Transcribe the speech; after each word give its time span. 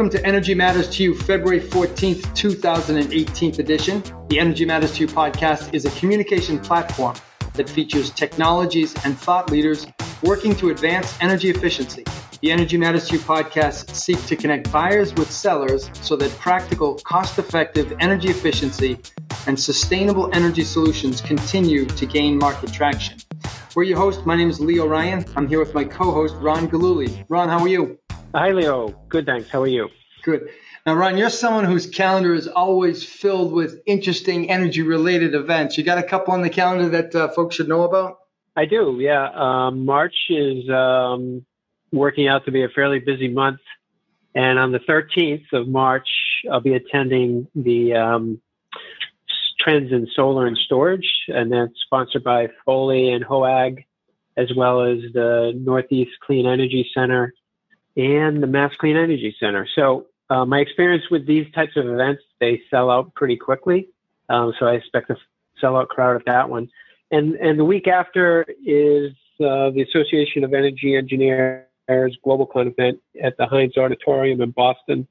welcome 0.00 0.18
to 0.18 0.26
Energy 0.26 0.54
Matters 0.54 0.88
to 0.96 1.02
You, 1.02 1.14
February 1.14 1.60
14th, 1.60 2.34
2018 2.34 3.60
edition. 3.60 4.02
The 4.30 4.40
Energy 4.40 4.64
Matters 4.64 4.94
to 4.94 5.00
You 5.02 5.06
podcast 5.06 5.74
is 5.74 5.84
a 5.84 5.90
communication 5.90 6.58
platform 6.58 7.16
that 7.52 7.68
features 7.68 8.10
technologies 8.10 8.94
and 9.04 9.18
thought 9.18 9.50
leaders 9.50 9.86
working 10.22 10.56
to 10.56 10.70
advance 10.70 11.18
energy 11.20 11.50
efficiency. 11.50 12.04
The 12.40 12.50
Energy 12.50 12.78
Matters 12.78 13.08
to 13.08 13.16
You 13.16 13.20
podcast 13.20 13.94
seek 13.94 14.24
to 14.24 14.36
connect 14.36 14.72
buyers 14.72 15.12
with 15.12 15.30
sellers 15.30 15.90
so 16.00 16.16
that 16.16 16.30
practical, 16.38 16.94
cost 17.04 17.38
effective 17.38 17.94
energy 18.00 18.30
efficiency 18.30 18.98
and 19.46 19.60
sustainable 19.60 20.30
energy 20.32 20.64
solutions 20.64 21.20
continue 21.20 21.84
to 21.84 22.06
gain 22.06 22.38
market 22.38 22.72
traction. 22.72 23.18
We're 23.76 23.82
your 23.82 23.98
host. 23.98 24.24
My 24.24 24.34
name 24.34 24.48
is 24.48 24.60
Leo 24.60 24.86
Ryan. 24.86 25.26
I'm 25.36 25.46
here 25.46 25.58
with 25.58 25.74
my 25.74 25.84
co 25.84 26.10
host, 26.10 26.36
Ron 26.36 26.68
Galuli. 26.68 27.22
Ron, 27.28 27.50
how 27.50 27.58
are 27.58 27.68
you? 27.68 27.99
Hi, 28.32 28.52
Leo. 28.52 28.90
Good, 29.08 29.26
thanks. 29.26 29.48
How 29.50 29.60
are 29.60 29.66
you? 29.66 29.88
Good. 30.22 30.50
Now, 30.86 30.94
Ron, 30.94 31.18
you're 31.18 31.30
someone 31.30 31.64
whose 31.64 31.86
calendar 31.86 32.32
is 32.32 32.46
always 32.46 33.02
filled 33.02 33.52
with 33.52 33.82
interesting 33.86 34.48
energy 34.48 34.82
related 34.82 35.34
events. 35.34 35.76
You 35.76 35.82
got 35.82 35.98
a 35.98 36.04
couple 36.04 36.32
on 36.32 36.42
the 36.42 36.48
calendar 36.48 36.88
that 36.90 37.12
uh, 37.12 37.28
folks 37.30 37.56
should 37.56 37.66
know 37.68 37.82
about? 37.82 38.18
I 38.56 38.66
do, 38.66 38.98
yeah. 39.00 39.30
Um, 39.34 39.84
March 39.84 40.14
is 40.28 40.70
um, 40.70 41.44
working 41.90 42.28
out 42.28 42.44
to 42.44 42.52
be 42.52 42.62
a 42.62 42.68
fairly 42.68 43.00
busy 43.00 43.26
month. 43.26 43.58
And 44.32 44.60
on 44.60 44.70
the 44.70 44.78
13th 44.78 45.52
of 45.52 45.66
March, 45.66 46.08
I'll 46.52 46.60
be 46.60 46.74
attending 46.74 47.48
the 47.56 47.94
um, 47.94 48.40
Trends 49.58 49.90
in 49.90 50.06
Solar 50.14 50.46
and 50.46 50.56
Storage, 50.56 51.08
and 51.26 51.50
that's 51.50 51.72
sponsored 51.84 52.22
by 52.22 52.46
Foley 52.64 53.10
and 53.10 53.24
HOAG, 53.24 53.84
as 54.36 54.52
well 54.56 54.82
as 54.82 54.98
the 55.14 55.52
Northeast 55.56 56.12
Clean 56.24 56.46
Energy 56.46 56.88
Center 56.94 57.34
and 57.96 58.42
the 58.42 58.46
Mass 58.46 58.72
Clean 58.78 58.96
Energy 58.96 59.34
Center. 59.38 59.66
So 59.74 60.06
uh, 60.28 60.44
my 60.44 60.60
experience 60.60 61.04
with 61.10 61.26
these 61.26 61.50
types 61.52 61.76
of 61.76 61.86
events, 61.86 62.22
they 62.38 62.62
sell 62.70 62.90
out 62.90 63.14
pretty 63.14 63.36
quickly. 63.36 63.88
Um, 64.28 64.52
so 64.58 64.66
I 64.66 64.74
expect 64.74 65.10
a 65.10 65.16
sellout 65.62 65.88
crowd 65.88 66.16
at 66.16 66.24
that 66.26 66.48
one. 66.48 66.68
And 67.10 67.34
and 67.34 67.58
the 67.58 67.64
week 67.64 67.88
after 67.88 68.46
is 68.64 69.12
uh, 69.40 69.70
the 69.70 69.84
Association 69.88 70.44
of 70.44 70.54
Energy 70.54 70.96
Engineers 70.96 71.66
GlobalCon 71.90 72.68
event 72.68 73.00
at 73.22 73.36
the 73.36 73.46
Hynes 73.46 73.76
Auditorium 73.76 74.40
in 74.40 74.52
Boston, 74.52 75.08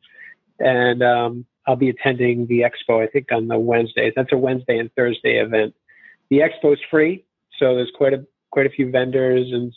and 0.60 1.04
um, 1.04 1.46
I'll 1.68 1.76
be 1.76 1.90
attending 1.90 2.48
the 2.48 2.62
expo, 2.62 3.04
I 3.04 3.08
think, 3.08 3.34
on 3.34 3.48
the 3.50 3.60
Wednesday. 3.60 4.14
That's 4.16 4.32
a 4.32 4.38
Wednesday 4.38 4.78
and 4.78 4.90
Thursday 4.96 5.40
event. 5.42 5.76
The 6.30 6.40
expo 6.40 6.74
is 6.74 6.80
free, 6.90 7.26
so 7.58 7.76
there's 7.76 7.92
quite 7.96 8.14
a 8.14 8.26
quite 8.52 8.66
a 8.66 8.70
few 8.70 8.90
vendors 8.90 9.52
and 9.52 9.74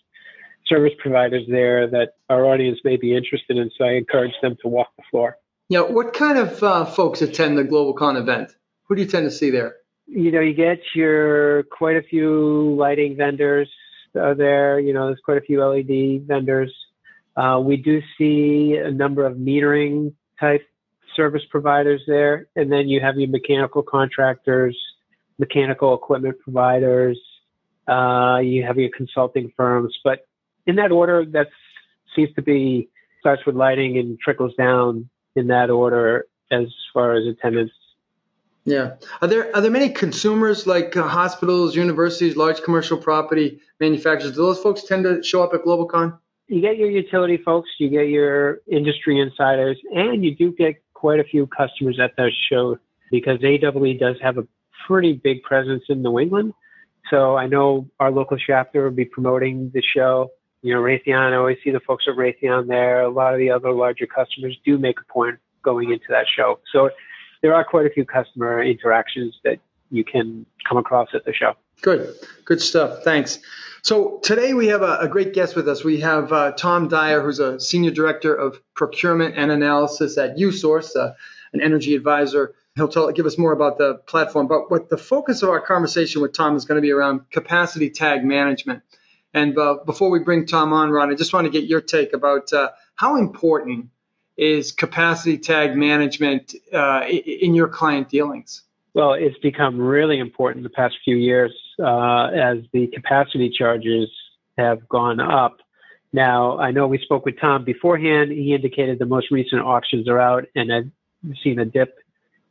service 0.72 0.92
providers 0.98 1.42
there 1.48 1.86
that 1.88 2.14
our 2.28 2.44
audience 2.44 2.78
may 2.84 2.96
be 2.96 3.14
interested 3.16 3.56
in. 3.56 3.70
So 3.76 3.84
I 3.84 3.92
encourage 3.92 4.34
them 4.42 4.56
to 4.62 4.68
walk 4.68 4.88
the 4.96 5.02
floor. 5.10 5.36
Yeah, 5.68 5.82
what 5.82 6.12
kind 6.12 6.38
of 6.38 6.62
uh, 6.62 6.84
folks 6.84 7.22
attend 7.22 7.58
the 7.58 7.64
GlobalCon 7.64 8.20
event? 8.20 8.54
Who 8.84 8.96
do 8.96 9.02
you 9.02 9.08
tend 9.08 9.24
to 9.24 9.30
see 9.30 9.50
there? 9.50 9.76
You 10.06 10.30
know, 10.30 10.40
you 10.40 10.54
get 10.54 10.80
your 10.94 11.62
quite 11.64 11.96
a 11.96 12.02
few 12.02 12.74
lighting 12.76 13.16
vendors 13.16 13.70
uh, 14.20 14.34
there. 14.34 14.78
You 14.80 14.92
know, 14.92 15.06
there's 15.06 15.20
quite 15.24 15.38
a 15.38 15.42
few 15.42 15.64
LED 15.64 16.26
vendors. 16.26 16.74
Uh, 17.36 17.60
we 17.64 17.76
do 17.76 18.02
see 18.18 18.76
a 18.76 18.90
number 18.90 19.24
of 19.24 19.36
metering 19.36 20.12
type 20.38 20.62
service 21.16 21.42
providers 21.50 22.02
there. 22.06 22.48
And 22.56 22.70
then 22.70 22.88
you 22.88 23.00
have 23.00 23.16
your 23.16 23.28
mechanical 23.28 23.82
contractors, 23.82 24.76
mechanical 25.38 25.94
equipment 25.94 26.36
providers, 26.40 27.18
uh, 27.88 28.38
you 28.42 28.64
have 28.64 28.76
your 28.78 28.90
consulting 28.96 29.52
firms. 29.56 29.96
But 30.04 30.26
in 30.66 30.76
that 30.76 30.92
order, 30.92 31.24
that 31.32 31.48
seems 32.14 32.32
to 32.34 32.42
be 32.42 32.88
starts 33.20 33.44
with 33.46 33.54
lighting 33.54 33.98
and 33.98 34.18
trickles 34.18 34.54
down 34.56 35.08
in 35.36 35.46
that 35.46 35.70
order 35.70 36.26
as 36.50 36.66
far 36.92 37.14
as 37.14 37.26
attendance. 37.26 37.70
Yeah. 38.64 38.94
Are 39.20 39.28
there 39.28 39.54
are 39.56 39.60
there 39.60 39.70
many 39.70 39.88
consumers 39.88 40.66
like 40.66 40.96
uh, 40.96 41.08
hospitals, 41.08 41.74
universities, 41.74 42.36
large 42.36 42.62
commercial 42.62 42.96
property 42.96 43.60
manufacturers? 43.80 44.34
Do 44.34 44.42
those 44.42 44.60
folks 44.60 44.84
tend 44.84 45.04
to 45.04 45.22
show 45.22 45.42
up 45.42 45.52
at 45.52 45.64
GlobalCon? 45.64 46.18
You 46.46 46.60
get 46.60 46.76
your 46.76 46.90
utility 46.90 47.38
folks, 47.38 47.70
you 47.78 47.88
get 47.88 48.08
your 48.08 48.60
industry 48.70 49.20
insiders, 49.20 49.78
and 49.92 50.24
you 50.24 50.34
do 50.34 50.52
get 50.52 50.82
quite 50.92 51.18
a 51.18 51.24
few 51.24 51.46
customers 51.46 51.98
at 52.00 52.12
that 52.16 52.30
show 52.50 52.78
because 53.10 53.40
AEE 53.40 53.98
does 53.98 54.16
have 54.22 54.38
a 54.38 54.46
pretty 54.86 55.14
big 55.14 55.42
presence 55.42 55.84
in 55.88 56.02
New 56.02 56.18
England. 56.18 56.52
So 57.10 57.36
I 57.36 57.46
know 57.46 57.88
our 57.98 58.10
local 58.10 58.36
chapter 58.36 58.84
will 58.84 58.90
be 58.90 59.04
promoting 59.04 59.70
the 59.74 59.82
show. 59.82 60.30
You 60.62 60.74
know, 60.74 60.80
Raytheon, 60.80 61.32
I 61.32 61.36
always 61.36 61.58
see 61.62 61.70
the 61.70 61.80
folks 61.80 62.04
at 62.08 62.14
Raytheon 62.14 62.68
there. 62.68 63.02
A 63.02 63.10
lot 63.10 63.34
of 63.34 63.38
the 63.40 63.50
other 63.50 63.72
larger 63.72 64.06
customers 64.06 64.56
do 64.64 64.78
make 64.78 65.00
a 65.00 65.12
point 65.12 65.38
going 65.62 65.90
into 65.90 66.06
that 66.10 66.26
show. 66.34 66.60
So 66.72 66.90
there 67.42 67.54
are 67.54 67.64
quite 67.64 67.86
a 67.86 67.90
few 67.90 68.04
customer 68.04 68.62
interactions 68.62 69.34
that 69.44 69.58
you 69.90 70.04
can 70.04 70.46
come 70.66 70.78
across 70.78 71.08
at 71.14 71.24
the 71.24 71.32
show. 71.32 71.54
Good, 71.82 72.14
good 72.44 72.62
stuff. 72.62 73.02
Thanks. 73.02 73.40
So 73.82 74.20
today 74.22 74.54
we 74.54 74.68
have 74.68 74.82
a, 74.82 74.98
a 75.00 75.08
great 75.08 75.34
guest 75.34 75.56
with 75.56 75.68
us. 75.68 75.82
We 75.82 76.00
have 76.00 76.32
uh, 76.32 76.52
Tom 76.52 76.86
Dyer, 76.86 77.20
who's 77.20 77.40
a 77.40 77.58
senior 77.58 77.90
director 77.90 78.32
of 78.32 78.60
procurement 78.74 79.34
and 79.36 79.50
analysis 79.50 80.16
at 80.16 80.36
USource, 80.36 80.94
uh, 80.94 81.14
an 81.52 81.60
energy 81.60 81.96
advisor. 81.96 82.54
He'll 82.76 82.86
tell, 82.86 83.10
give 83.10 83.26
us 83.26 83.36
more 83.36 83.52
about 83.52 83.78
the 83.78 83.96
platform. 84.06 84.46
But 84.46 84.70
what 84.70 84.88
the 84.88 84.96
focus 84.96 85.42
of 85.42 85.48
our 85.50 85.60
conversation 85.60 86.22
with 86.22 86.32
Tom 86.32 86.54
is 86.54 86.64
going 86.64 86.76
to 86.76 86.82
be 86.82 86.92
around 86.92 87.28
capacity 87.32 87.90
tag 87.90 88.24
management. 88.24 88.82
And 89.34 89.56
uh, 89.56 89.78
before 89.86 90.10
we 90.10 90.18
bring 90.18 90.46
Tom 90.46 90.72
on, 90.72 90.90
Ron, 90.90 91.10
I 91.10 91.14
just 91.14 91.32
want 91.32 91.46
to 91.46 91.50
get 91.50 91.64
your 91.64 91.80
take 91.80 92.12
about 92.12 92.52
uh, 92.52 92.70
how 92.94 93.16
important 93.16 93.88
is 94.36 94.72
capacity 94.72 95.38
tag 95.38 95.76
management 95.76 96.54
uh, 96.72 97.02
in 97.06 97.54
your 97.54 97.68
client 97.68 98.08
dealings. 98.08 98.62
Well, 98.94 99.14
it's 99.14 99.38
become 99.38 99.78
really 99.78 100.18
important 100.18 100.64
the 100.64 100.70
past 100.70 100.96
few 101.04 101.16
years 101.16 101.52
uh, 101.78 102.26
as 102.26 102.58
the 102.72 102.88
capacity 102.88 103.50
charges 103.50 104.10
have 104.58 104.86
gone 104.88 105.18
up. 105.18 105.58
Now, 106.12 106.58
I 106.58 106.72
know 106.72 106.86
we 106.86 106.98
spoke 106.98 107.24
with 107.24 107.40
Tom 107.40 107.64
beforehand. 107.64 108.32
He 108.32 108.54
indicated 108.54 108.98
the 108.98 109.06
most 109.06 109.30
recent 109.30 109.62
auctions 109.62 110.08
are 110.08 110.20
out 110.20 110.44
and 110.54 110.72
I've 110.72 110.90
seen 111.42 111.58
a 111.58 111.64
dip 111.64 111.98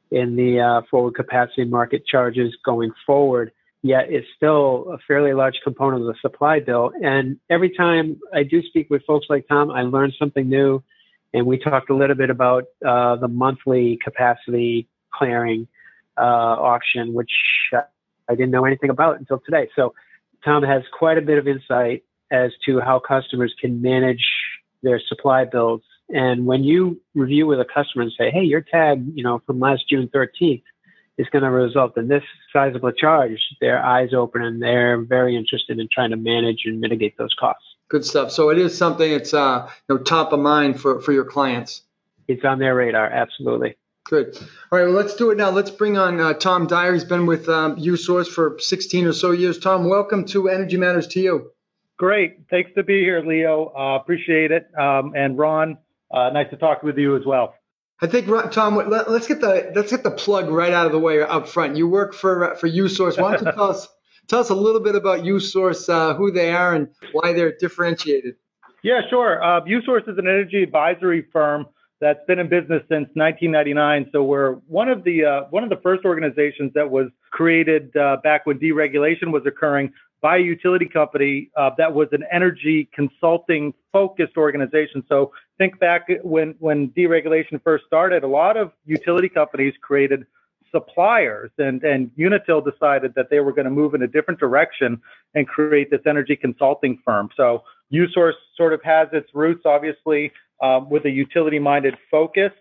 in 0.09 0.36
the 0.36 0.59
uh, 0.59 0.81
forward 0.90 1.16
capacity 1.16 1.66
market 1.66 2.06
charges 2.06 2.56
going 2.66 2.91
forward. 3.06 3.52
Yet 3.84 4.12
it's 4.12 4.28
still 4.36 4.92
a 4.94 5.00
fairly 5.08 5.34
large 5.34 5.59
component 5.64 6.03
of 6.03 6.08
the 6.08 6.19
supply 6.22 6.59
bill. 6.59 6.92
And 7.02 7.40
every 7.50 7.72
time 7.72 8.19
I 8.34 8.44
do 8.44 8.62
speak 8.62 8.90
with 8.92 9.03
folks 9.06 9.25
like 9.30 9.47
Tom, 9.47 9.72
I 9.72 9.81
learn 9.81 10.14
something 10.19 10.47
new. 10.47 10.84
And 11.34 11.47
we 11.47 11.58
talked 11.58 11.90
a 11.90 11.96
little 11.96 12.16
bit 12.16 12.30
about 12.30 12.66
uh, 12.86 13.16
the 13.16 13.28
monthly 13.28 13.97
capacity 14.03 14.88
clearing 15.14 15.68
uh, 16.18 16.22
auction, 16.22 17.14
which 17.14 17.31
I 17.74 18.36
didn't 18.36 18.52
know 18.52 18.66
anything 18.66 18.90
about 18.90 19.18
until 19.18 19.40
today. 19.40 19.70
So 19.75 19.94
Tom 20.44 20.64
has 20.64 20.84
quite 20.97 21.18
a 21.18 21.22
bit 21.22 21.38
of 21.38 21.47
insight 21.47 22.03
as 22.31 22.52
to 22.66 22.80
how 22.80 23.00
customers 23.00 23.53
can 23.59 23.81
manage 23.81 24.25
their 24.84 25.00
supply 25.00 25.46
bills. 25.46 25.81
And 26.09 26.46
when 26.46 26.64
you 26.64 27.00
review 27.16 27.47
with 27.47 27.59
a 27.59 27.66
customer 27.66 28.03
and 28.03 28.12
say, 28.18 28.31
hey, 28.31 28.44
your 28.44 28.62
tag, 28.62 29.03
you 29.16 29.24
know, 29.24 29.41
from 29.46 29.59
last 29.59 29.90
June 29.90 30.09
13th 30.14 30.64
is 31.22 31.28
going 31.32 31.44
to 31.44 31.52
result 31.52 31.96
in 31.98 32.08
this 32.08 32.24
sizable 32.52 32.92
charge, 32.92 33.38
their 33.62 33.84
eyes 33.84 34.09
open 34.14 34.42
and 34.42 34.62
they're 34.62 35.00
very 35.02 35.36
interested 35.38 35.80
in 35.80 35.88
trying 35.92 36.09
to 36.09 36.18
manage 36.18 36.64
and 36.66 36.80
mitigate 36.80 37.16
those 37.18 37.34
costs. 37.40 37.64
Good 37.90 38.04
stuff. 38.04 38.32
So 38.32 38.50
it 38.50 38.58
is 38.58 38.76
something 38.76 39.12
that's 39.12 39.34
uh, 39.34 39.70
you 39.88 39.96
know, 39.96 40.04
top 40.04 40.34
of 40.34 40.40
mind 40.40 40.82
for, 40.82 41.00
for 41.00 41.12
your 41.12 41.26
clients. 41.26 41.84
It's 42.28 42.44
on 42.44 42.59
their 42.59 42.76
radar, 42.76 43.06
absolutely. 43.06 43.76
Good. 44.06 44.36
All 44.72 44.80
right, 44.80 44.86
well, 44.86 44.94
let's 44.94 45.16
do 45.16 45.30
it 45.30 45.38
now. 45.38 45.52
Let's 45.52 45.70
bring 45.70 45.98
on 45.98 46.20
uh, 46.20 46.34
Tom 46.34 46.66
Dyer. 46.66 46.94
He's 46.94 47.04
been 47.04 47.28
with 47.28 47.48
um, 47.48 47.76
USource 47.76 48.28
for 48.28 48.58
16 48.59 49.06
or 49.06 49.14
so 49.14 49.32
years. 49.32 49.59
Tom, 49.59 49.88
welcome 49.88 50.26
to 50.28 50.50
Energy 50.50 50.78
Matters 50.78 51.08
to 51.09 51.20
you. 51.20 51.52
Great. 51.97 52.40
Thanks 52.50 52.72
to 52.76 52.84
be 52.84 53.02
here, 53.02 53.24
Leo. 53.24 53.72
Uh, 53.78 53.97
appreciate 53.97 54.52
it. 54.52 54.67
Um, 54.78 55.14
and 55.16 55.38
Ron, 55.38 55.78
uh, 56.12 56.32
nice 56.32 56.50
to 56.50 56.58
talk 56.58 56.82
with 56.82 56.97
you 56.97 57.16
as 57.16 57.26
well. 57.26 57.53
I 58.02 58.08
think 58.08 58.28
Tom, 58.52 58.76
let, 58.76 59.08
us 59.08 59.28
get 59.28 59.42
the 59.42 59.72
let's 59.76 59.92
get 59.92 60.02
the 60.02 60.12
plug 60.12 60.50
right 60.50 60.74
out 60.74 60.88
of 60.88 60.92
the 60.92 61.00
way 61.00 61.22
up 61.22 61.48
front. 61.48 61.78
You 61.78 61.88
work 61.88 62.16
for 62.16 62.52
uh, 62.52 62.56
for 62.56 62.68
USource. 62.68 63.22
Why 63.22 63.36
don't 63.36 63.46
you 63.46 63.52
tell 63.52 63.70
us 63.70 63.88
tell 64.28 64.40
us 64.40 64.50
a 64.50 64.56
little 64.56 64.82
bit 64.82 64.96
about 64.96 65.20
USource, 65.20 65.88
uh, 65.88 66.16
who 66.16 66.32
they 66.32 66.52
are, 66.52 66.74
and 66.74 66.88
why 67.12 67.34
they're 67.34 67.56
differentiated? 67.56 68.36
Yeah, 68.84 69.02
sure. 69.09 69.44
Uh, 69.44 69.62
USource 69.62 70.09
is 70.09 70.18
an 70.18 70.28
energy 70.28 70.64
advisory 70.64 71.28
firm 71.32 71.68
that's 72.00 72.20
been 72.28 72.40
in 72.40 72.50
business 72.50 72.82
since 72.90 73.08
1999. 73.14 74.09
So 74.12 74.24
we're 74.24 74.53
one 74.66 74.90
of 74.90 75.03
the 75.03 75.24
uh, 75.24 75.42
one 75.52 75.64
of 75.64 75.70
the 75.70 75.80
first 75.84 76.03
organizations 76.03 76.72
that 76.74 76.90
was 76.90 77.08
created 77.30 77.96
uh, 77.96 78.18
back 78.24 78.48
when 78.48 78.58
deregulation 78.58 79.32
was 79.32 79.44
occurring 79.46 79.94
by 80.22 80.38
a 80.38 80.40
utility 80.40 80.86
company 80.86 81.52
uh, 81.58 81.72
that 81.78 81.94
was 81.94 82.08
an 82.12 82.24
energy 82.32 82.90
consulting 82.94 83.74
focused 83.92 84.38
organization. 84.38 85.03
So 85.09 85.32
think 85.61 85.79
back 85.79 86.09
when 86.23 86.55
when 86.58 86.90
deregulation 86.90 87.61
first 87.63 87.85
started, 87.85 88.23
a 88.23 88.28
lot 88.28 88.58
of 88.58 88.72
utility 88.85 89.29
companies 89.29 89.75
created 89.79 90.25
suppliers 90.72 91.52
and 91.59 91.84
and 91.84 92.09
Unitil 92.17 92.61
decided 92.72 93.13
that 93.13 93.29
they 93.29 93.41
were 93.41 93.53
going 93.53 93.69
to 93.72 93.75
move 93.81 93.93
in 93.93 94.02
a 94.02 94.08
different 94.08 94.40
direction 94.40 94.99
and 95.35 95.47
create 95.47 95.91
this 95.91 96.02
energy 96.08 96.35
consulting 96.35 96.97
firm. 97.05 97.29
So 97.37 97.63
USource 97.93 98.40
sort 98.58 98.73
of 98.73 98.81
has 98.84 99.08
its 99.13 99.29
roots 99.35 99.63
obviously 99.66 100.31
uh, 100.61 100.79
with 100.93 101.05
a 101.05 101.11
utility-minded 101.11 101.96
focus. 102.09 102.53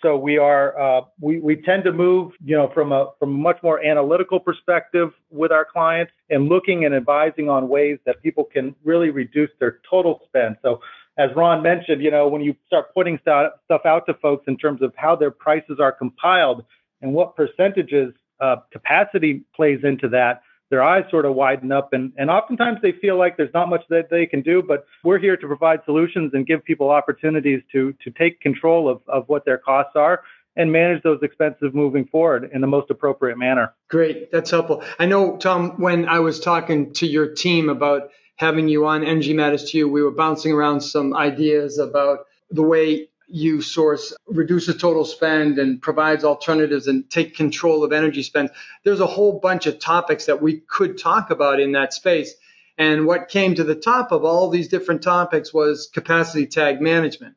So 0.00 0.16
we 0.16 0.38
are 0.38 0.78
uh, 0.78 1.00
we, 1.20 1.40
we 1.40 1.56
tend 1.56 1.82
to 1.84 1.92
move, 1.92 2.34
you 2.44 2.56
know, 2.58 2.70
from 2.72 2.92
a 2.92 3.02
from 3.18 3.30
a 3.30 3.38
much 3.48 3.58
more 3.64 3.84
analytical 3.92 4.38
perspective 4.38 5.08
with 5.30 5.50
our 5.50 5.64
clients 5.64 6.12
and 6.30 6.48
looking 6.48 6.84
and 6.84 6.94
advising 6.94 7.48
on 7.48 7.68
ways 7.68 7.98
that 8.06 8.22
people 8.22 8.44
can 8.44 8.76
really 8.84 9.10
reduce 9.10 9.50
their 9.58 9.80
total 9.90 10.20
spend. 10.28 10.56
So 10.62 10.80
as 11.16 11.30
Ron 11.36 11.62
mentioned, 11.62 12.02
you 12.02 12.10
know, 12.10 12.28
when 12.28 12.42
you 12.42 12.54
start 12.66 12.92
putting 12.94 13.18
stuff 13.20 13.82
out 13.84 14.06
to 14.06 14.14
folks 14.14 14.44
in 14.48 14.56
terms 14.56 14.82
of 14.82 14.92
how 14.96 15.14
their 15.14 15.30
prices 15.30 15.78
are 15.80 15.92
compiled 15.92 16.64
and 17.00 17.12
what 17.12 17.36
percentages 17.36 18.12
uh, 18.40 18.56
capacity 18.72 19.44
plays 19.54 19.80
into 19.84 20.08
that, 20.08 20.42
their 20.70 20.82
eyes 20.82 21.04
sort 21.10 21.24
of 21.24 21.34
widen 21.34 21.70
up 21.70 21.92
and, 21.92 22.12
and 22.16 22.30
oftentimes 22.30 22.78
they 22.82 22.92
feel 22.92 23.16
like 23.16 23.36
there's 23.36 23.52
not 23.54 23.68
much 23.68 23.82
that 23.90 24.08
they 24.10 24.26
can 24.26 24.42
do 24.42 24.62
but 24.62 24.86
we're 25.04 25.18
here 25.18 25.36
to 25.36 25.46
provide 25.46 25.80
solutions 25.84 26.32
and 26.34 26.46
give 26.46 26.64
people 26.64 26.90
opportunities 26.90 27.62
to 27.70 27.94
to 28.02 28.10
take 28.10 28.40
control 28.40 28.88
of, 28.88 29.00
of 29.06 29.28
what 29.28 29.44
their 29.44 29.58
costs 29.58 29.92
are 29.94 30.22
and 30.56 30.72
manage 30.72 31.02
those 31.02 31.20
expenses 31.22 31.70
moving 31.74 32.04
forward 32.06 32.50
in 32.52 32.60
the 32.60 32.66
most 32.66 32.88
appropriate 32.90 33.36
manner. 33.36 33.74
Great. 33.88 34.30
That's 34.32 34.50
helpful. 34.50 34.82
I 34.98 35.06
know 35.06 35.36
tom 35.36 35.80
when 35.80 36.08
i 36.08 36.18
was 36.18 36.40
talking 36.40 36.92
to 36.94 37.06
your 37.06 37.28
team 37.28 37.68
about 37.68 38.10
having 38.36 38.68
you 38.68 38.86
on 38.86 39.04
energy 39.04 39.32
matters 39.32 39.70
to 39.70 39.78
you 39.78 39.88
we 39.88 40.02
were 40.02 40.10
bouncing 40.10 40.52
around 40.52 40.80
some 40.80 41.14
ideas 41.14 41.78
about 41.78 42.26
the 42.50 42.62
way 42.62 43.08
USource 43.32 44.12
reduces 44.26 44.76
total 44.76 45.04
spend 45.04 45.58
and 45.58 45.80
provides 45.80 46.24
alternatives 46.24 46.86
and 46.86 47.08
take 47.08 47.34
control 47.34 47.82
of 47.82 47.92
energy 47.92 48.22
spend. 48.22 48.50
There's 48.84 49.00
a 49.00 49.06
whole 49.06 49.38
bunch 49.40 49.66
of 49.66 49.78
topics 49.78 50.26
that 50.26 50.42
we 50.42 50.60
could 50.60 50.98
talk 50.98 51.30
about 51.30 51.58
in 51.58 51.72
that 51.72 51.94
space. 51.94 52.34
And 52.76 53.06
what 53.06 53.28
came 53.28 53.54
to 53.54 53.64
the 53.64 53.74
top 53.74 54.12
of 54.12 54.24
all 54.24 54.50
these 54.50 54.68
different 54.68 55.02
topics 55.02 55.54
was 55.54 55.88
capacity 55.92 56.46
tag 56.46 56.80
management. 56.80 57.36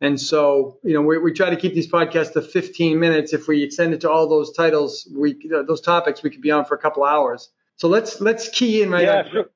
And 0.00 0.20
so, 0.20 0.78
you 0.82 0.94
know, 0.94 1.02
we, 1.02 1.18
we 1.18 1.32
try 1.32 1.50
to 1.50 1.56
keep 1.56 1.74
these 1.74 1.90
podcasts 1.90 2.32
to 2.32 2.42
15 2.42 2.98
minutes. 2.98 3.32
If 3.32 3.48
we 3.48 3.62
extend 3.62 3.94
it 3.94 4.00
to 4.02 4.10
all 4.10 4.28
those 4.28 4.52
titles, 4.52 5.08
we 5.14 5.36
those 5.48 5.80
topics, 5.80 6.22
we 6.22 6.30
could 6.30 6.40
be 6.40 6.52
on 6.52 6.64
for 6.64 6.74
a 6.74 6.78
couple 6.78 7.04
hours. 7.04 7.50
So 7.76 7.88
let's 7.88 8.20
let's 8.20 8.48
key 8.48 8.82
in 8.82 8.90
right 8.90 9.04
yeah, 9.04 9.22
now. 9.22 9.30
Sure 9.30 9.50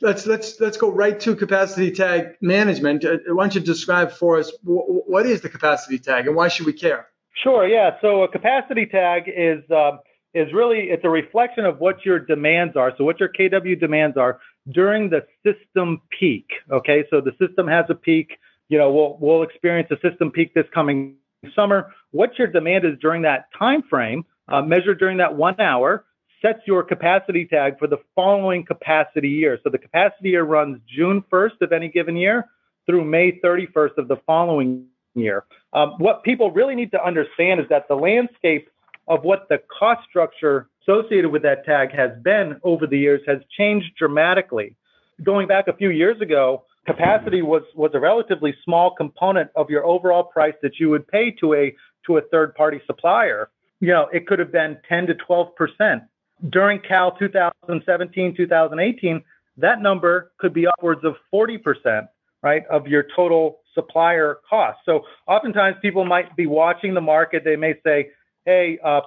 let's 0.00 0.26
let's 0.26 0.60
let's 0.60 0.76
go 0.76 0.90
right 0.90 1.18
to 1.20 1.34
capacity 1.34 1.90
tag 1.90 2.36
management. 2.40 3.04
Uh, 3.04 3.18
why 3.28 3.44
don't 3.44 3.54
you 3.54 3.60
describe 3.60 4.12
for 4.12 4.38
us 4.38 4.52
what 4.62 5.26
is 5.26 5.40
the 5.40 5.48
capacity 5.48 5.98
tag 5.98 6.26
and 6.26 6.36
why 6.36 6.48
should 6.48 6.66
we 6.66 6.72
care? 6.72 7.08
Sure. 7.42 7.66
Yeah. 7.66 7.96
So 8.00 8.22
a 8.22 8.28
capacity 8.28 8.86
tag 8.86 9.24
is 9.28 9.62
um, 9.70 10.00
is 10.34 10.52
really 10.52 10.88
it's 10.90 11.04
a 11.04 11.10
reflection 11.10 11.64
of 11.64 11.78
what 11.78 12.04
your 12.04 12.18
demands 12.18 12.76
are. 12.76 12.92
So 12.96 13.04
what 13.04 13.20
your 13.20 13.28
KW 13.28 13.78
demands 13.78 14.16
are 14.16 14.40
during 14.72 15.10
the 15.10 15.26
system 15.44 16.02
peak. 16.18 16.48
Okay. 16.70 17.04
So 17.10 17.20
the 17.20 17.32
system 17.44 17.66
has 17.68 17.86
a 17.88 17.94
peak. 17.94 18.38
You 18.68 18.78
know, 18.78 18.92
we'll 18.92 19.18
we'll 19.20 19.42
experience 19.42 19.90
a 19.90 20.08
system 20.08 20.30
peak 20.30 20.54
this 20.54 20.66
coming 20.74 21.16
summer. 21.54 21.92
What 22.10 22.38
your 22.38 22.48
demand 22.48 22.84
is 22.84 22.98
during 23.00 23.22
that 23.22 23.46
time 23.58 23.82
frame, 23.88 24.24
uh, 24.48 24.62
measured 24.62 24.98
during 24.98 25.18
that 25.18 25.36
one 25.36 25.60
hour, 25.60 26.04
sets 26.40 26.60
your 26.66 26.82
capacity 26.82 27.46
tag 27.46 27.78
for 27.78 27.86
the 27.86 27.98
following 28.14 28.64
capacity 28.64 29.28
year. 29.28 29.58
So 29.64 29.70
the 29.70 29.78
capacity 29.78 30.30
year 30.30 30.44
runs 30.44 30.80
June 30.88 31.24
1st 31.32 31.60
of 31.62 31.72
any 31.72 31.88
given 31.88 32.16
year 32.16 32.46
through 32.86 33.04
May 33.04 33.40
31st 33.44 33.98
of 33.98 34.08
the 34.08 34.16
following 34.26 34.86
year. 35.14 35.44
Um, 35.72 35.94
what 35.98 36.22
people 36.22 36.50
really 36.50 36.74
need 36.74 36.90
to 36.92 37.04
understand 37.04 37.60
is 37.60 37.66
that 37.70 37.88
the 37.88 37.94
landscape 37.94 38.68
of 39.08 39.24
what 39.24 39.48
the 39.48 39.58
cost 39.78 40.00
structure 40.08 40.68
associated 40.82 41.30
with 41.30 41.42
that 41.42 41.64
tag 41.64 41.92
has 41.92 42.10
been 42.22 42.60
over 42.62 42.86
the 42.86 42.98
years 42.98 43.20
has 43.26 43.38
changed 43.56 43.94
dramatically. 43.98 44.76
Going 45.22 45.48
back 45.48 45.68
a 45.68 45.72
few 45.72 45.90
years 45.90 46.20
ago, 46.20 46.64
capacity 46.86 47.42
was, 47.42 47.62
was 47.74 47.90
a 47.94 48.00
relatively 48.00 48.54
small 48.64 48.94
component 48.94 49.50
of 49.56 49.68
your 49.68 49.84
overall 49.84 50.24
price 50.24 50.54
that 50.62 50.78
you 50.78 50.88
would 50.90 51.06
pay 51.08 51.30
to 51.40 51.54
a 51.54 51.74
to 52.06 52.16
a 52.16 52.22
third 52.30 52.54
party 52.54 52.80
supplier. 52.86 53.50
You 53.80 53.88
know, 53.88 54.08
it 54.12 54.26
could 54.26 54.38
have 54.38 54.52
been 54.52 54.78
10 54.88 55.08
to 55.08 55.14
12 55.14 55.54
percent 55.56 56.04
during 56.50 56.80
Cal 56.80 57.12
2017, 57.12 58.36
2018, 58.36 59.22
that 59.56 59.82
number 59.82 60.32
could 60.38 60.54
be 60.54 60.66
upwards 60.66 61.04
of 61.04 61.16
40%, 61.32 62.08
right, 62.42 62.64
of 62.66 62.86
your 62.86 63.04
total 63.14 63.60
supplier 63.74 64.38
cost. 64.48 64.78
So 64.84 65.02
oftentimes 65.26 65.76
people 65.82 66.04
might 66.04 66.34
be 66.36 66.46
watching 66.46 66.94
the 66.94 67.00
market. 67.00 67.42
They 67.44 67.56
may 67.56 67.74
say, 67.84 68.10
hey, 68.44 68.78
uh, 68.84 69.00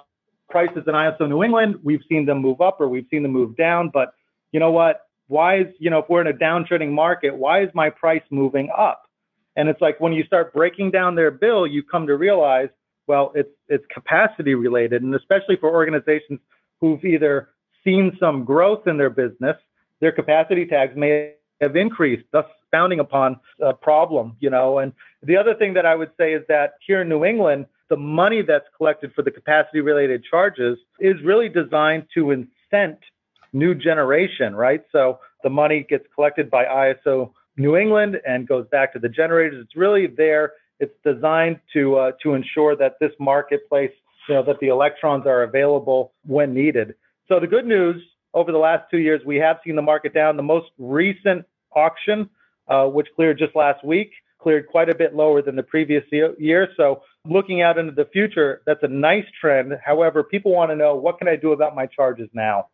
prices 0.50 0.84
in 0.86 0.94
ISO 0.94 1.28
New 1.28 1.42
England, 1.42 1.76
we've 1.82 2.02
seen 2.08 2.26
them 2.26 2.38
move 2.38 2.60
up 2.60 2.80
or 2.80 2.88
we've 2.88 3.06
seen 3.10 3.22
them 3.22 3.32
move 3.32 3.56
down. 3.56 3.90
But 3.92 4.12
you 4.52 4.60
know 4.60 4.70
what? 4.70 5.06
Why 5.28 5.60
is, 5.60 5.66
you 5.78 5.88
know, 5.88 6.00
if 6.00 6.04
we're 6.10 6.20
in 6.20 6.26
a 6.26 6.32
downtrending 6.32 6.92
market, 6.92 7.34
why 7.34 7.62
is 7.62 7.70
my 7.74 7.88
price 7.88 8.22
moving 8.30 8.68
up? 8.76 9.04
And 9.56 9.68
it's 9.68 9.80
like 9.80 9.98
when 10.00 10.12
you 10.12 10.24
start 10.24 10.52
breaking 10.52 10.90
down 10.90 11.14
their 11.14 11.30
bill, 11.30 11.66
you 11.66 11.82
come 11.82 12.06
to 12.06 12.16
realize, 12.16 12.68
well, 13.06 13.32
it's 13.34 13.50
it's 13.68 13.84
capacity 13.92 14.54
related, 14.54 15.02
and 15.02 15.14
especially 15.14 15.56
for 15.56 15.70
organizations 15.70 16.38
who've 16.82 17.02
either 17.04 17.48
seen 17.84 18.14
some 18.20 18.44
growth 18.44 18.86
in 18.86 18.98
their 18.98 19.08
business, 19.08 19.56
their 20.00 20.12
capacity 20.12 20.66
tags 20.66 20.94
may 20.96 21.32
have 21.60 21.76
increased, 21.76 22.24
thus 22.32 22.44
founding 22.72 22.98
upon 22.98 23.38
a 23.60 23.72
problem, 23.72 24.36
you 24.40 24.50
know. 24.50 24.80
And 24.80 24.92
the 25.22 25.36
other 25.36 25.54
thing 25.54 25.72
that 25.74 25.86
I 25.86 25.94
would 25.94 26.10
say 26.18 26.34
is 26.34 26.42
that 26.48 26.74
here 26.84 27.02
in 27.02 27.08
New 27.08 27.24
England, 27.24 27.66
the 27.88 27.96
money 27.96 28.42
that's 28.42 28.66
collected 28.76 29.12
for 29.14 29.22
the 29.22 29.30
capacity 29.30 29.80
related 29.80 30.24
charges 30.24 30.76
is 30.98 31.14
really 31.22 31.48
designed 31.48 32.06
to 32.14 32.32
incent 32.32 32.98
new 33.52 33.74
generation, 33.74 34.56
right? 34.56 34.82
So 34.90 35.20
the 35.44 35.50
money 35.50 35.86
gets 35.88 36.04
collected 36.14 36.50
by 36.50 36.64
ISO 36.64 37.30
New 37.56 37.76
England 37.76 38.20
and 38.26 38.48
goes 38.48 38.66
back 38.72 38.92
to 38.94 38.98
the 38.98 39.08
generators. 39.08 39.62
It's 39.62 39.76
really 39.76 40.06
there. 40.08 40.54
It's 40.80 40.94
designed 41.04 41.60
to 41.74 41.96
uh, 41.96 42.12
to 42.22 42.34
ensure 42.34 42.74
that 42.76 42.94
this 42.98 43.12
marketplace 43.20 43.92
you 44.28 44.34
know, 44.34 44.42
that 44.44 44.60
the 44.60 44.68
electrons 44.68 45.26
are 45.26 45.42
available 45.42 46.12
when 46.24 46.54
needed. 46.54 46.94
So 47.28 47.40
the 47.40 47.46
good 47.46 47.66
news 47.66 48.02
over 48.34 48.52
the 48.52 48.58
last 48.58 48.90
two 48.90 48.98
years, 48.98 49.22
we 49.24 49.36
have 49.36 49.58
seen 49.64 49.76
the 49.76 49.82
market 49.82 50.14
down. 50.14 50.36
The 50.36 50.42
most 50.42 50.70
recent 50.78 51.44
auction, 51.74 52.28
uh, 52.68 52.86
which 52.86 53.08
cleared 53.14 53.38
just 53.38 53.54
last 53.54 53.84
week, 53.84 54.12
cleared 54.38 54.66
quite 54.66 54.88
a 54.88 54.94
bit 54.94 55.14
lower 55.14 55.40
than 55.42 55.56
the 55.56 55.62
previous 55.62 56.04
year. 56.10 56.68
So 56.76 57.02
looking 57.24 57.62
out 57.62 57.78
into 57.78 57.92
the 57.92 58.06
future, 58.06 58.62
that's 58.66 58.82
a 58.82 58.88
nice 58.88 59.24
trend. 59.40 59.72
However, 59.84 60.24
people 60.24 60.52
want 60.52 60.70
to 60.70 60.76
know 60.76 60.96
what 60.96 61.18
can 61.18 61.28
I 61.28 61.36
do 61.36 61.52
about 61.52 61.74
my 61.74 61.86
charges 61.86 62.28
now? 62.32 62.68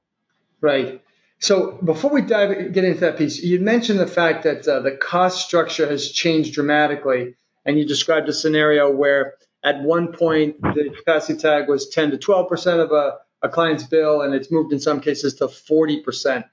Right. 0.61 1.03
So 1.41 1.79
before 1.85 2.11
we 2.11 2.23
dive 2.23 2.73
get 2.73 2.85
into 2.85 3.01
that 3.01 3.17
piece, 3.17 3.41
you 3.43 3.61
mentioned 3.61 4.01
the 4.01 4.09
fact 4.09 4.43
that 4.43 4.67
uh, 4.67 4.81
the 4.81 4.93
cost 4.93 5.47
structure 5.47 5.89
has 5.89 6.11
changed 6.11 6.55
dramatically, 6.55 7.35
and 7.65 7.79
you 7.79 7.87
described 7.87 8.29
a 8.29 8.33
scenario 8.33 8.91
where 8.91 9.35
at 9.65 9.83
one 9.83 10.13
point, 10.13 10.61
the 10.63 10.93
capacity 10.97 11.39
tag 11.39 11.69
was 11.69 11.89
10 11.89 12.13
to 12.13 12.19
12 12.19 12.49
percent 12.49 12.81
of 12.81 12.93
a, 12.93 13.19
a 13.43 13.49
client's 13.49 13.85
bill, 13.85 14.23
and 14.23 14.35
it's 14.35 14.51
moved 14.51 14.73
in 14.73 14.81
some 14.81 15.01
cases 15.01 15.35
to 15.35 15.49
40 15.49 16.01
percent. 16.03 16.47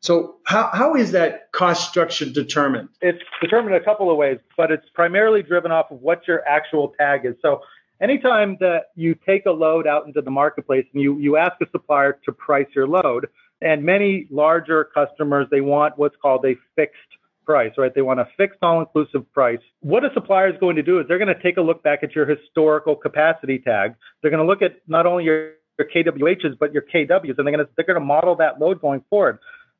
So, 0.00 0.36
how, 0.44 0.70
how 0.72 0.94
is 0.94 1.12
that 1.12 1.50
cost 1.52 1.88
structure 1.88 2.26
determined? 2.26 2.90
It's 3.00 3.22
determined 3.40 3.74
a 3.74 3.84
couple 3.84 4.10
of 4.10 4.16
ways, 4.16 4.38
but 4.56 4.70
it's 4.70 4.88
primarily 4.94 5.42
driven 5.42 5.72
off 5.72 5.90
of 5.90 6.00
what 6.00 6.28
your 6.28 6.46
actual 6.46 6.94
tag 6.98 7.24
is. 7.24 7.34
So, 7.42 7.60
anytime 8.00 8.56
that 8.60 8.86
you 8.94 9.14
take 9.14 9.46
a 9.46 9.50
load 9.50 9.86
out 9.86 10.06
into 10.06 10.22
the 10.22 10.30
marketplace 10.30 10.86
and 10.92 11.02
you, 11.02 11.18
you 11.18 11.36
ask 11.36 11.54
a 11.60 11.68
supplier 11.70 12.18
to 12.24 12.32
price 12.32 12.68
your 12.74 12.86
load, 12.86 13.28
and 13.60 13.82
many 13.82 14.26
larger 14.30 14.84
customers, 14.84 15.46
they 15.50 15.62
want 15.62 15.96
what's 15.96 16.16
called 16.20 16.44
a 16.44 16.54
fixed 16.74 17.00
price, 17.46 17.72
right? 17.78 17.94
They 17.94 18.02
want 18.02 18.20
a 18.20 18.28
fixed 18.36 18.58
all 18.60 18.80
inclusive 18.80 19.32
price. 19.32 19.60
What 19.80 20.04
a 20.04 20.10
supplier 20.12 20.52
is 20.52 20.58
going 20.60 20.76
to 20.76 20.82
do 20.82 20.98
is 21.00 21.06
they're 21.08 21.18
going 21.18 21.34
to 21.34 21.42
take 21.42 21.56
a 21.56 21.62
look 21.62 21.82
back 21.82 22.00
at 22.02 22.14
your 22.14 22.26
historical 22.26 22.96
capacity 22.96 23.58
tag. 23.58 23.94
They're 24.20 24.30
going 24.30 24.44
to 24.44 24.46
look 24.46 24.62
at 24.62 24.80
not 24.86 25.06
only 25.06 25.24
your, 25.24 25.52
your 25.78 25.88
KWHs, 25.88 26.58
but 26.58 26.72
your 26.72 26.82
KWs, 26.82 27.38
and 27.38 27.46
they're 27.46 27.56
going 27.56 27.58
to, 27.58 27.68
they're 27.76 27.86
going 27.86 28.00
to 28.00 28.04
model 28.04 28.36
that 28.36 28.60
load 28.60 28.80
going 28.82 29.02
forward. 29.08 29.38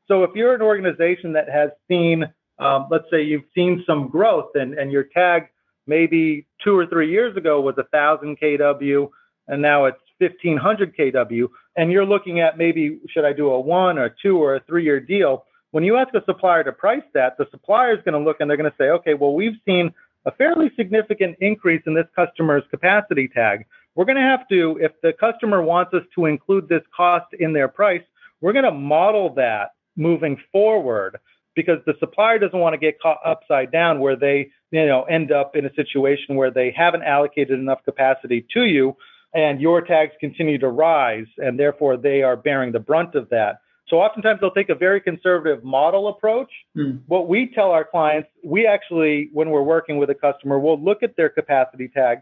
So 0.08 0.22
if 0.22 0.30
you're 0.34 0.54
an 0.54 0.62
organization 0.62 1.32
that 1.32 1.50
has 1.50 1.70
seen, 1.88 2.24
um, 2.58 2.86
let's 2.90 3.06
say 3.10 3.22
you've 3.22 3.44
seen 3.54 3.84
some 3.86 4.08
growth 4.08 4.50
and, 4.54 4.74
and 4.74 4.92
your 4.92 5.04
tag 5.04 5.48
maybe 5.86 6.46
two 6.62 6.76
or 6.76 6.86
three 6.86 7.10
years 7.10 7.36
ago 7.36 7.60
was 7.60 7.76
1,000 7.76 8.38
kW, 8.40 9.10
and 9.48 9.62
now 9.62 9.84
it's 9.84 9.98
1,500 10.18 10.96
kW, 10.96 11.48
and 11.76 11.92
you're 11.92 12.06
looking 12.06 12.40
at 12.40 12.58
maybe 12.58 12.98
should 13.10 13.24
I 13.24 13.32
do 13.32 13.50
a 13.50 13.60
one 13.60 13.98
or 13.98 14.14
two 14.22 14.38
or 14.38 14.56
a 14.56 14.60
three 14.60 14.84
year 14.84 15.00
deal? 15.00 15.44
When 15.72 15.84
you 15.84 15.96
ask 15.96 16.14
a 16.14 16.24
supplier 16.24 16.64
to 16.64 16.72
price 16.72 17.02
that, 17.14 17.36
the 17.38 17.46
supplier 17.50 17.92
is 17.92 17.98
going 18.04 18.14
to 18.14 18.24
look 18.24 18.38
and 18.40 18.48
they're 18.48 18.56
going 18.56 18.70
to 18.70 18.76
say, 18.78 18.90
okay, 18.90 19.14
well, 19.14 19.34
we've 19.34 19.56
seen 19.66 19.92
a 20.24 20.32
fairly 20.32 20.70
significant 20.76 21.36
increase 21.40 21.82
in 21.86 21.94
this 21.94 22.06
customer's 22.14 22.64
capacity 22.70 23.28
tag. 23.28 23.66
We're 23.94 24.04
going 24.04 24.16
to 24.16 24.22
have 24.22 24.48
to, 24.48 24.78
if 24.80 24.92
the 25.02 25.12
customer 25.12 25.62
wants 25.62 25.94
us 25.94 26.02
to 26.14 26.26
include 26.26 26.68
this 26.68 26.82
cost 26.94 27.26
in 27.38 27.52
their 27.52 27.68
price, 27.68 28.02
we're 28.40 28.52
going 28.52 28.64
to 28.64 28.72
model 28.72 29.34
that 29.34 29.70
moving 29.96 30.38
forward 30.52 31.18
because 31.54 31.78
the 31.86 31.94
supplier 31.98 32.38
doesn't 32.38 32.58
want 32.58 32.74
to 32.74 32.78
get 32.78 33.00
caught 33.00 33.18
upside 33.24 33.72
down 33.72 33.98
where 33.98 34.14
they, 34.16 34.50
you 34.70 34.86
know, 34.86 35.04
end 35.04 35.32
up 35.32 35.56
in 35.56 35.64
a 35.64 35.74
situation 35.74 36.36
where 36.36 36.50
they 36.50 36.72
haven't 36.76 37.02
allocated 37.02 37.58
enough 37.58 37.82
capacity 37.84 38.46
to 38.52 38.64
you 38.64 38.94
and 39.32 39.60
your 39.60 39.80
tags 39.80 40.12
continue 40.20 40.58
to 40.58 40.68
rise 40.68 41.26
and 41.38 41.58
therefore 41.58 41.96
they 41.96 42.22
are 42.22 42.36
bearing 42.36 42.72
the 42.72 42.78
brunt 42.78 43.14
of 43.14 43.28
that. 43.30 43.60
So 43.88 43.98
oftentimes 43.98 44.40
they'll 44.40 44.50
take 44.50 44.68
a 44.68 44.74
very 44.74 45.00
conservative 45.00 45.62
model 45.62 46.08
approach. 46.08 46.50
Mm. 46.76 47.02
What 47.06 47.28
we 47.28 47.52
tell 47.54 47.70
our 47.70 47.84
clients, 47.84 48.28
we 48.44 48.66
actually, 48.66 49.30
when 49.32 49.50
we're 49.50 49.62
working 49.62 49.98
with 49.98 50.10
a 50.10 50.14
customer, 50.14 50.58
we'll 50.58 50.82
look 50.82 51.02
at 51.02 51.16
their 51.16 51.28
capacity 51.28 51.88
tag 51.88 52.18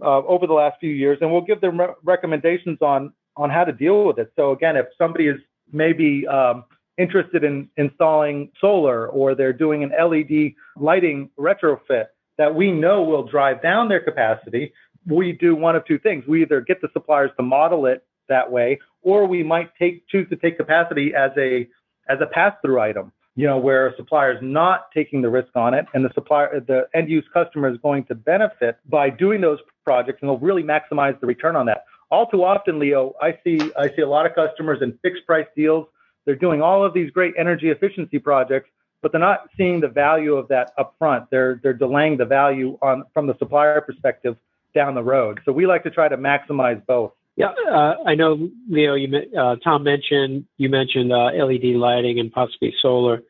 uh, 0.00 0.18
over 0.24 0.46
the 0.46 0.54
last 0.54 0.76
few 0.80 0.90
years, 0.90 1.18
and 1.20 1.30
we'll 1.30 1.42
give 1.42 1.60
them 1.60 1.78
re- 1.80 1.94
recommendations 2.02 2.78
on 2.80 3.12
on 3.36 3.48
how 3.48 3.64
to 3.64 3.72
deal 3.72 4.04
with 4.04 4.18
it. 4.18 4.30
So 4.36 4.52
again, 4.52 4.76
if 4.76 4.86
somebody 4.98 5.28
is 5.28 5.38
maybe 5.72 6.26
um, 6.26 6.64
interested 6.98 7.44
in 7.44 7.68
installing 7.76 8.50
solar 8.60 9.08
or 9.08 9.34
they're 9.34 9.54
doing 9.54 9.82
an 9.82 9.90
LED 9.90 10.52
lighting 10.76 11.30
retrofit 11.38 12.06
that 12.36 12.54
we 12.54 12.70
know 12.70 13.02
will 13.02 13.26
drive 13.26 13.62
down 13.62 13.88
their 13.88 14.00
capacity, 14.00 14.72
we 15.06 15.32
do 15.32 15.54
one 15.54 15.76
of 15.76 15.84
two 15.86 15.98
things. 15.98 16.24
We 16.26 16.42
either 16.42 16.60
get 16.60 16.80
the 16.82 16.88
suppliers 16.92 17.30
to 17.38 17.42
model 17.42 17.86
it 17.86 18.04
that 18.28 18.50
way, 18.50 18.78
or 19.02 19.26
we 19.26 19.42
might 19.42 19.70
take 19.78 20.06
choose 20.08 20.28
to 20.30 20.36
take 20.36 20.56
capacity 20.56 21.14
as 21.14 21.30
a 21.36 21.68
as 22.08 22.18
a 22.20 22.26
pass-through 22.26 22.80
item. 22.80 23.12
You 23.34 23.46
know, 23.46 23.56
where 23.56 23.86
a 23.86 23.96
supplier 23.96 24.32
is 24.32 24.38
not 24.42 24.92
taking 24.92 25.22
the 25.22 25.30
risk 25.30 25.56
on 25.56 25.72
it, 25.72 25.86
and 25.94 26.04
the 26.04 26.10
supplier, 26.12 26.60
the 26.60 26.86
end 26.94 27.08
use 27.08 27.24
customer 27.32 27.70
is 27.70 27.78
going 27.78 28.04
to 28.04 28.14
benefit 28.14 28.76
by 28.90 29.08
doing 29.08 29.40
those 29.40 29.58
projects, 29.84 30.18
and 30.20 30.28
they'll 30.28 30.38
really 30.38 30.62
maximize 30.62 31.18
the 31.18 31.26
return 31.26 31.56
on 31.56 31.64
that. 31.66 31.84
All 32.10 32.26
too 32.26 32.44
often, 32.44 32.78
Leo, 32.78 33.14
I 33.22 33.38
see 33.42 33.58
I 33.78 33.88
see 33.96 34.02
a 34.02 34.08
lot 34.08 34.26
of 34.26 34.34
customers 34.34 34.82
in 34.82 34.98
fixed 35.02 35.24
price 35.26 35.46
deals. 35.56 35.86
They're 36.26 36.36
doing 36.36 36.60
all 36.60 36.84
of 36.84 36.92
these 36.92 37.10
great 37.10 37.32
energy 37.38 37.70
efficiency 37.70 38.18
projects, 38.18 38.68
but 39.00 39.12
they're 39.12 39.20
not 39.20 39.48
seeing 39.56 39.80
the 39.80 39.88
value 39.88 40.34
of 40.34 40.46
that 40.48 40.72
upfront. 40.78 41.28
They're 41.30 41.58
they're 41.62 41.72
delaying 41.72 42.18
the 42.18 42.26
value 42.26 42.78
on 42.82 43.04
from 43.14 43.26
the 43.26 43.36
supplier 43.38 43.80
perspective 43.80 44.36
down 44.74 44.94
the 44.94 45.02
road. 45.02 45.40
So 45.44 45.52
we 45.52 45.66
like 45.66 45.82
to 45.84 45.90
try 45.90 46.08
to 46.08 46.18
maximize 46.18 46.84
both. 46.86 47.12
Yeah, 47.36 47.52
uh, 47.70 47.94
I 48.06 48.14
know, 48.14 48.50
Leo. 48.68 48.94
You 48.94 49.22
uh, 49.38 49.56
Tom 49.64 49.84
mentioned 49.84 50.44
you 50.58 50.68
mentioned 50.68 51.12
uh, 51.12 51.30
LED 51.32 51.76
lighting 51.76 52.18
and 52.18 52.30
possibly 52.30 52.74
solar. 52.80 53.22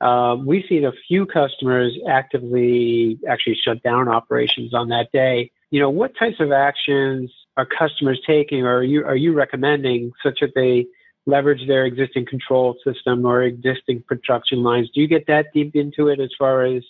Um, 0.00 0.46
we've 0.46 0.64
seen 0.68 0.84
a 0.84 0.92
few 1.08 1.26
customers 1.26 1.96
actively 2.08 3.18
actually 3.28 3.56
shut 3.62 3.82
down 3.82 4.08
operations 4.08 4.72
on 4.74 4.88
that 4.88 5.12
day. 5.12 5.50
You 5.70 5.80
know, 5.80 5.90
what 5.90 6.12
types 6.18 6.40
of 6.40 6.52
actions 6.52 7.30
are 7.56 7.66
customers 7.66 8.20
taking, 8.26 8.62
or 8.62 8.78
are 8.78 8.82
you 8.82 9.04
are 9.04 9.16
you 9.16 9.34
recommending, 9.34 10.12
such 10.22 10.40
that 10.40 10.52
they 10.54 10.86
leverage 11.26 11.66
their 11.66 11.84
existing 11.84 12.26
control 12.26 12.76
system 12.82 13.26
or 13.26 13.42
existing 13.42 14.02
production 14.02 14.62
lines? 14.62 14.88
Do 14.94 15.00
you 15.02 15.08
get 15.08 15.26
that 15.26 15.46
deep 15.52 15.76
into 15.76 16.08
it 16.08 16.18
as 16.18 16.30
far 16.38 16.64
as 16.64 16.82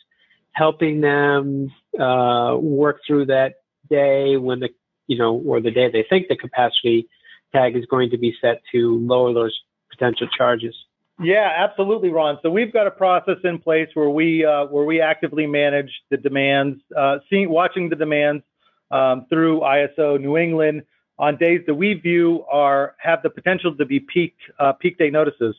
helping 0.52 1.00
them 1.00 1.72
uh, 1.98 2.56
work 2.60 3.00
through 3.06 3.26
that 3.26 3.54
day 3.90 4.36
when 4.36 4.60
the 4.60 4.68
you 5.06 5.18
know, 5.18 5.34
or 5.34 5.60
the 5.60 5.70
day 5.70 5.90
they 5.90 6.04
think 6.08 6.28
the 6.28 6.36
capacity 6.36 7.08
tag 7.52 7.76
is 7.76 7.84
going 7.86 8.10
to 8.10 8.18
be 8.18 8.34
set 8.40 8.62
to 8.72 8.98
lower 8.98 9.32
those 9.32 9.58
potential 9.90 10.26
charges. 10.36 10.74
Yeah, 11.20 11.48
absolutely, 11.56 12.10
Ron. 12.10 12.38
So 12.42 12.50
we've 12.50 12.72
got 12.72 12.88
a 12.88 12.90
process 12.90 13.36
in 13.44 13.60
place 13.60 13.88
where 13.94 14.10
we 14.10 14.44
uh, 14.44 14.66
where 14.66 14.84
we 14.84 15.00
actively 15.00 15.46
manage 15.46 15.90
the 16.10 16.16
demands, 16.16 16.80
uh, 16.96 17.18
seeing 17.30 17.50
watching 17.50 17.88
the 17.88 17.96
demands 17.96 18.42
um, 18.90 19.26
through 19.28 19.60
ISO 19.60 20.20
New 20.20 20.36
England 20.36 20.82
on 21.16 21.36
days 21.36 21.60
that 21.66 21.74
we 21.74 21.94
view 21.94 22.44
are 22.50 22.96
have 22.98 23.22
the 23.22 23.30
potential 23.30 23.76
to 23.76 23.84
be 23.84 24.00
peak 24.00 24.34
uh, 24.58 24.72
peak 24.72 24.98
day 24.98 25.10
notices. 25.10 25.54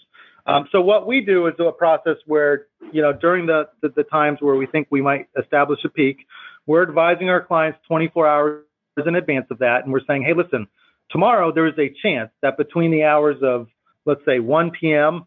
Um, 0.48 0.68
so 0.72 0.82
what 0.82 1.08
we 1.08 1.22
do 1.22 1.48
is 1.48 1.54
do 1.58 1.68
a 1.68 1.72
process 1.72 2.18
where 2.26 2.68
you 2.92 3.02
know 3.02 3.14
during 3.14 3.46
the, 3.46 3.70
the 3.82 3.90
the 3.90 4.04
times 4.04 4.40
where 4.42 4.56
we 4.56 4.66
think 4.66 4.88
we 4.92 5.02
might 5.02 5.30
establish 5.42 5.80
a 5.86 5.90
peak, 5.90 6.28
we're 6.66 6.84
advising 6.84 7.30
our 7.30 7.42
clients 7.42 7.80
24 7.88 8.28
hours 8.28 8.66
in 9.06 9.16
advance 9.16 9.48
of 9.52 9.60
that, 9.60 9.84
and 9.84 9.92
we're 9.92 10.06
saying, 10.08 10.24
hey, 10.24 10.34
listen, 10.34 10.68
tomorrow 11.10 11.52
there 11.52 11.68
is 11.68 11.78
a 11.78 11.94
chance 12.02 12.32
that 12.42 12.58
between 12.58 12.92
the 12.92 13.04
hours 13.04 13.38
of, 13.42 13.68
let's 14.06 14.22
say, 14.26 14.40
1 14.40 14.72
p.m. 14.80 15.26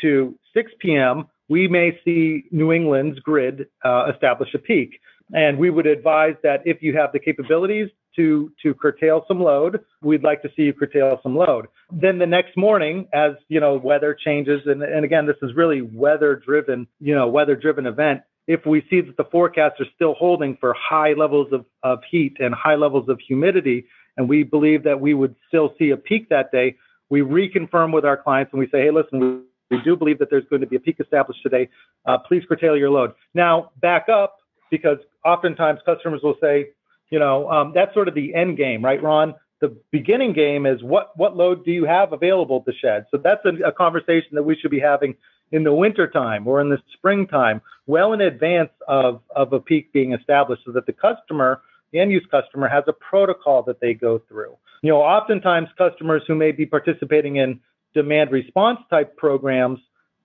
to 0.00 0.38
6 0.54 0.72
p.m., 0.80 1.26
we 1.48 1.68
may 1.68 1.98
see 2.04 2.44
New 2.50 2.72
England's 2.72 3.18
grid 3.20 3.66
uh, 3.84 4.10
establish 4.12 4.54
a 4.54 4.58
peak. 4.58 5.00
And 5.32 5.58
we 5.58 5.70
would 5.70 5.86
advise 5.86 6.34
that 6.42 6.62
if 6.64 6.82
you 6.82 6.96
have 6.96 7.12
the 7.12 7.18
capabilities 7.18 7.88
to, 8.16 8.52
to 8.62 8.74
curtail 8.74 9.24
some 9.28 9.40
load, 9.40 9.80
we'd 10.02 10.24
like 10.24 10.42
to 10.42 10.48
see 10.56 10.62
you 10.62 10.72
curtail 10.72 11.20
some 11.22 11.36
load. 11.36 11.68
Then 11.92 12.18
the 12.18 12.26
next 12.26 12.56
morning, 12.56 13.08
as 13.12 13.32
you 13.48 13.60
know, 13.60 13.76
weather 13.76 14.14
changes, 14.14 14.60
and, 14.66 14.82
and 14.82 15.04
again, 15.04 15.26
this 15.26 15.36
is 15.42 15.54
really 15.54 15.82
weather 15.82 16.34
driven, 16.34 16.88
you 17.00 17.14
know, 17.14 17.28
weather 17.28 17.54
driven 17.54 17.86
event 17.86 18.22
if 18.50 18.66
we 18.66 18.84
see 18.90 19.00
that 19.00 19.16
the 19.16 19.22
forecasts 19.22 19.80
are 19.80 19.86
still 19.94 20.12
holding 20.14 20.56
for 20.56 20.74
high 20.76 21.12
levels 21.12 21.52
of, 21.52 21.64
of 21.84 22.00
heat 22.10 22.36
and 22.40 22.52
high 22.52 22.74
levels 22.74 23.08
of 23.08 23.20
humidity, 23.20 23.86
and 24.16 24.28
we 24.28 24.42
believe 24.42 24.82
that 24.82 25.00
we 25.00 25.14
would 25.14 25.36
still 25.46 25.72
see 25.78 25.90
a 25.90 25.96
peak 25.96 26.28
that 26.30 26.50
day, 26.50 26.76
we 27.10 27.20
reconfirm 27.20 27.94
with 27.94 28.04
our 28.04 28.16
clients 28.16 28.52
and 28.52 28.58
we 28.58 28.66
say, 28.66 28.80
hey, 28.82 28.90
listen, 28.90 29.44
we, 29.70 29.80
do 29.84 29.94
believe 29.94 30.18
that 30.18 30.30
there's 30.30 30.44
going 30.50 30.62
to 30.62 30.66
be 30.66 30.74
a 30.74 30.80
peak 30.80 30.96
established 30.98 31.40
today. 31.44 31.68
Uh, 32.04 32.18
please 32.18 32.42
curtail 32.48 32.76
your 32.76 32.90
load. 32.90 33.12
Now, 33.34 33.70
back 33.80 34.08
up 34.08 34.38
because 34.68 34.98
oftentimes 35.24 35.78
customers 35.86 36.20
will 36.24 36.34
say, 36.40 36.70
you 37.08 37.20
know, 37.20 37.48
um, 37.48 37.70
that's 37.72 37.94
sort 37.94 38.08
of 38.08 38.16
the 38.16 38.34
end 38.34 38.56
game, 38.56 38.84
right, 38.84 39.00
Ron? 39.00 39.32
The 39.60 39.76
beginning 39.92 40.32
game 40.32 40.66
is 40.66 40.82
what 40.82 41.16
what 41.16 41.36
load 41.36 41.64
do 41.64 41.70
you 41.70 41.84
have 41.84 42.12
available 42.12 42.62
to 42.62 42.72
shed? 42.72 43.06
So 43.12 43.18
that's 43.22 43.44
a, 43.44 43.68
a 43.68 43.70
conversation 43.70 44.30
that 44.32 44.42
we 44.42 44.56
should 44.56 44.72
be 44.72 44.80
having 44.80 45.14
in 45.52 45.64
the 45.64 45.72
wintertime 45.72 46.46
or 46.46 46.60
in 46.60 46.68
the 46.68 46.78
springtime, 46.92 47.60
well 47.86 48.12
in 48.12 48.20
advance 48.20 48.70
of, 48.88 49.20
of 49.34 49.52
a 49.52 49.60
peak 49.60 49.92
being 49.92 50.12
established, 50.12 50.62
so 50.64 50.72
that 50.72 50.86
the 50.86 50.92
customer, 50.92 51.62
the 51.92 51.98
end 51.98 52.12
use 52.12 52.26
customer, 52.30 52.68
has 52.68 52.84
a 52.86 52.92
protocol 52.92 53.62
that 53.64 53.80
they 53.80 53.94
go 53.94 54.20
through. 54.28 54.56
You 54.82 54.90
know, 54.90 55.00
oftentimes 55.00 55.68
customers 55.76 56.22
who 56.26 56.34
may 56.34 56.52
be 56.52 56.66
participating 56.66 57.36
in 57.36 57.60
demand 57.94 58.30
response 58.30 58.78
type 58.88 59.16
programs 59.16 59.80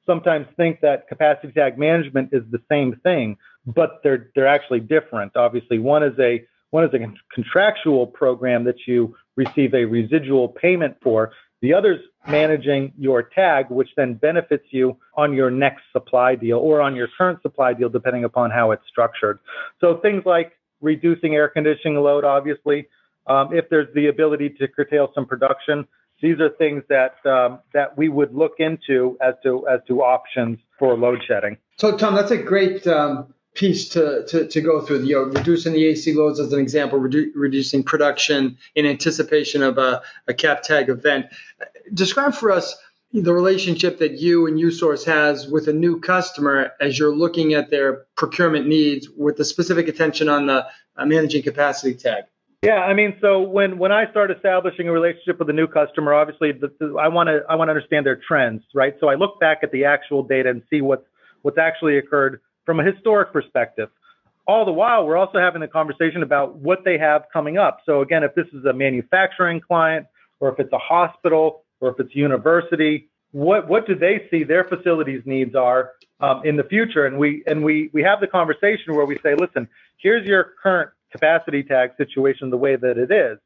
sometimes 0.05 0.47
think 0.55 0.81
that 0.81 1.07
capacity 1.07 1.51
tag 1.51 1.77
management 1.77 2.29
is 2.31 2.43
the 2.51 2.61
same 2.69 2.95
thing, 3.03 3.37
but 3.65 4.01
they're 4.03 4.29
they're 4.35 4.47
actually 4.47 4.79
different. 4.79 5.35
Obviously, 5.35 5.79
one 5.79 6.03
is 6.03 6.17
a 6.19 6.45
one 6.69 6.83
is 6.83 6.93
a 6.93 6.99
contractual 7.33 8.07
program 8.07 8.63
that 8.65 8.75
you 8.85 9.15
receive 9.35 9.73
a 9.73 9.85
residual 9.85 10.49
payment 10.49 10.95
for. 11.01 11.31
The 11.65 11.73
other's 11.73 12.01
managing 12.27 12.93
your 12.95 13.23
tag, 13.23 13.71
which 13.71 13.89
then 13.97 14.13
benefits 14.13 14.65
you 14.69 14.97
on 15.17 15.33
your 15.33 15.49
next 15.49 15.81
supply 15.91 16.35
deal 16.35 16.59
or 16.59 16.79
on 16.79 16.95
your 16.95 17.07
current 17.17 17.41
supply 17.41 17.73
deal, 17.73 17.89
depending 17.89 18.23
upon 18.23 18.51
how 18.51 18.69
it's 18.69 18.83
structured. 18.87 19.39
So 19.81 19.97
things 19.97 20.21
like 20.27 20.51
reducing 20.79 21.33
air 21.33 21.47
conditioning 21.47 21.97
load, 21.97 22.23
obviously, 22.23 22.87
um, 23.25 23.51
if 23.51 23.67
there's 23.71 23.91
the 23.95 24.09
ability 24.09 24.49
to 24.59 24.67
curtail 24.67 25.11
some 25.15 25.25
production, 25.25 25.87
these 26.21 26.39
are 26.39 26.49
things 26.49 26.83
that 26.89 27.15
um, 27.25 27.61
that 27.73 27.97
we 27.97 28.09
would 28.09 28.31
look 28.31 28.59
into 28.59 29.17
as 29.19 29.33
to 29.41 29.67
as 29.67 29.79
to 29.87 30.03
options 30.03 30.59
for 30.77 30.95
load 30.95 31.23
shedding. 31.27 31.57
So 31.77 31.97
Tom, 31.97 32.13
that's 32.13 32.29
a 32.29 32.37
great 32.37 32.85
um, 32.85 33.33
piece 33.55 33.89
to, 33.89 34.25
to, 34.27 34.47
to 34.47 34.61
go 34.61 34.81
through. 34.81 35.03
You 35.03 35.15
know, 35.15 35.23
reducing 35.23 35.73
the 35.73 35.85
AC 35.85 36.13
loads 36.13 36.39
as 36.39 36.53
an 36.53 36.59
example, 36.59 36.99
redu- 36.99 37.31
reducing 37.33 37.83
production 37.83 38.57
in 38.75 38.85
anticipation 38.85 39.63
of 39.63 39.77
a, 39.77 40.01
a 40.27 40.33
cap 40.33 40.61
tag 40.61 40.89
event. 40.89 41.27
Describe 41.93 42.35
for 42.35 42.51
us 42.51 42.75
the 43.13 43.33
relationship 43.33 43.99
that 43.99 44.19
you 44.19 44.45
and 44.45 44.59
USource 44.59 45.05
has 45.05 45.47
with 45.47 45.67
a 45.69 45.73
new 45.73 45.99
customer 45.99 46.73
as 46.81 46.99
you're 46.99 47.15
looking 47.15 47.53
at 47.53 47.69
their 47.69 48.05
procurement 48.17 48.67
needs 48.67 49.09
with 49.09 49.37
the 49.37 49.45
specific 49.45 49.87
attention 49.87 50.27
on 50.27 50.47
the 50.47 50.67
uh, 50.97 51.05
managing 51.05 51.41
capacity 51.41 51.95
tag. 51.95 52.25
Yeah, 52.61 52.79
I 52.79 52.93
mean, 52.93 53.15
so 53.21 53.41
when 53.41 53.77
when 53.77 53.91
I 53.91 54.09
start 54.09 54.31
establishing 54.31 54.87
a 54.87 54.91
relationship 54.91 55.37
with 55.39 55.49
a 55.49 55.53
new 55.53 55.67
customer, 55.67 56.13
obviously 56.13 56.51
the, 56.51 56.71
the, 56.79 56.97
I 56.99 57.09
want 57.09 57.27
to 57.27 57.41
I 57.47 57.55
want 57.55 57.67
to 57.67 57.73
understand 57.73 58.05
their 58.05 58.19
trends, 58.27 58.63
right? 58.73 58.95
So 58.99 59.07
I 59.07 59.15
look 59.15 59.39
back 59.39 59.59
at 59.61 59.71
the 59.71 59.85
actual 59.85 60.23
data 60.23 60.49
and 60.49 60.63
see 60.69 60.81
what's 60.81 61.05
what's 61.43 61.59
actually 61.59 61.99
occurred 61.99 62.41
from 62.65 62.79
a 62.79 62.83
historic 62.83 63.31
perspective. 63.31 63.89
All 64.47 64.65
the 64.65 64.71
while, 64.71 65.05
we're 65.05 65.17
also 65.17 65.39
having 65.39 65.63
a 65.63 65.67
conversation 65.67 66.21
about 66.21 66.55
what 66.57 66.83
they 66.85 66.97
have 66.97 67.25
coming 67.33 67.57
up. 67.57 67.79
So 67.85 68.01
again, 68.01 68.23
if 68.23 68.35
this 68.35 68.47
is 68.53 68.65
a 68.65 68.73
manufacturing 68.73 69.59
client, 69.59 70.05
or 70.39 70.49
if 70.49 70.59
it's 70.59 70.71
a 70.73 70.77
hospital, 70.77 71.63
or 71.79 71.89
if 71.89 71.99
it's 71.99 72.13
a 72.13 72.17
university, 72.17 73.09
what 73.31 73.67
what 73.67 73.87
do 73.87 73.95
they 73.95 74.27
see 74.29 74.43
their 74.43 74.63
facilities 74.63 75.21
needs 75.25 75.55
are 75.55 75.91
um, 76.19 76.41
in 76.45 76.55
the 76.57 76.63
future? 76.63 77.05
And 77.05 77.17
we 77.17 77.43
and 77.47 77.63
we 77.63 77.89
we 77.91 78.03
have 78.03 78.19
the 78.21 78.27
conversation 78.27 78.95
where 78.95 79.05
we 79.05 79.17
say, 79.23 79.35
listen, 79.35 79.67
here's 79.97 80.25
your 80.25 80.53
current 80.61 80.91
capacity 81.11 81.63
tag 81.63 81.91
situation 81.97 82.49
the 82.49 82.57
way 82.57 82.75
that 82.75 82.97
it 82.97 83.11
is, 83.11 83.37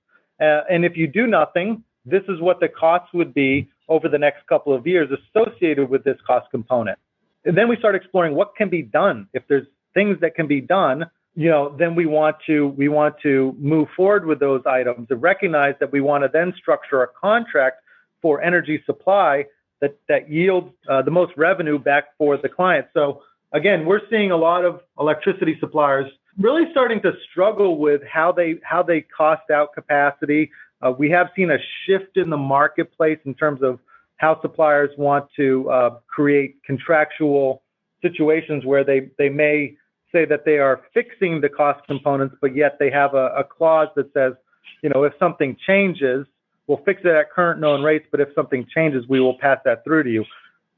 uh, 0.42 0.62
and 0.70 0.84
if 0.84 0.98
you 0.98 1.08
do 1.08 1.28
nothing, 1.28 1.84
this 2.06 2.24
is 2.28 2.40
what 2.40 2.60
the 2.60 2.68
costs 2.68 3.14
would 3.14 3.34
be 3.34 3.70
over 3.88 4.08
the 4.08 4.18
next 4.18 4.46
couple 4.48 4.74
of 4.74 4.86
years 4.86 5.10
associated 5.12 5.90
with 5.90 6.04
this 6.04 6.18
cost 6.26 6.50
component. 6.52 6.98
And 7.46 7.58
then 7.58 7.68
we 7.68 7.78
start 7.78 7.96
exploring 7.96 8.36
what 8.36 8.56
can 8.56 8.70
be 8.70 8.82
done. 8.82 9.28
If 9.34 9.44
there's 9.48 9.68
things 9.94 10.18
that 10.22 10.36
can 10.36 10.48
be 10.48 10.62
done, 10.62 11.06
you 11.36 11.50
know, 11.50 11.76
then 11.78 11.96
we 11.96 12.06
want 12.06 12.38
to 12.48 12.70
we 12.70 12.90
want 12.90 13.16
to 13.24 13.56
move 13.60 13.88
forward 13.96 14.26
with 14.26 14.40
those 14.40 14.62
items 14.66 15.08
and 15.10 15.22
recognize 15.22 15.76
that 15.80 15.92
we 15.92 16.02
want 16.02 16.24
to 16.24 16.30
then 16.32 16.54
structure 16.58 17.02
a 17.04 17.08
contract 17.08 17.78
for 18.22 18.42
energy 18.42 18.84
supply 18.86 19.46
that 19.82 19.98
that 20.10 20.30
yields 20.30 20.74
uh, 20.90 21.02
the 21.02 21.12
most 21.12 21.32
revenue 21.38 21.80
back 21.80 22.06
for 22.18 22.38
the 22.38 22.50
client. 22.50 22.88
So 22.94 23.22
again, 23.54 23.86
we're 23.86 24.02
seeing 24.10 24.32
a 24.32 24.38
lot 24.38 24.66
of 24.66 24.82
electricity 25.00 25.58
suppliers 25.60 26.12
really 26.38 26.64
starting 26.72 27.02
to 27.02 27.14
struggle 27.30 27.78
with 27.78 28.02
how 28.04 28.32
they 28.32 28.56
how 28.64 28.84
they 28.84 29.02
cost 29.02 29.50
out 29.52 29.74
capacity. 29.74 30.52
Uh, 30.82 30.92
we 30.92 31.10
have 31.10 31.30
seen 31.36 31.52
a 31.52 31.58
shift 31.86 32.18
in 32.18 32.30
the 32.30 32.38
marketplace 32.38 33.20
in 33.26 33.34
terms 33.34 33.62
of 33.62 33.80
how 34.20 34.40
suppliers 34.42 34.92
want 34.98 35.26
to 35.38 35.70
uh, 35.70 35.90
create 36.08 36.58
contractual 36.66 37.64
situations 38.02 38.66
where 38.66 38.84
they, 38.84 39.10
they 39.18 39.30
may 39.30 39.76
say 40.12 40.26
that 40.26 40.44
they 40.46 40.58
are 40.58 40.82
fixing 40.94 41.42
the 41.42 41.50
cost 41.50 41.86
components, 41.88 42.36
but 42.42 42.56
yet 42.56 42.78
they 42.80 42.92
have 42.92 43.14
a, 43.14 43.28
a 43.38 43.44
clause 43.44 43.88
that 43.96 44.12
says, 44.14 44.34
you 44.82 44.90
know, 44.90 45.04
if 45.04 45.14
something 45.20 45.56
changes, 45.66 46.26
we'll 46.68 46.82
fix 46.86 47.02
it 47.06 47.12
at 47.12 47.32
current 47.32 47.62
known 47.62 47.82
rates, 47.82 48.06
but 48.12 48.20
if 48.20 48.28
something 48.36 48.66
changes, 48.74 49.06
we 49.08 49.20
will 49.22 49.38
pass 49.38 49.58
that 49.64 49.84
through 49.86 50.04
to 50.04 50.10
you. 50.10 50.26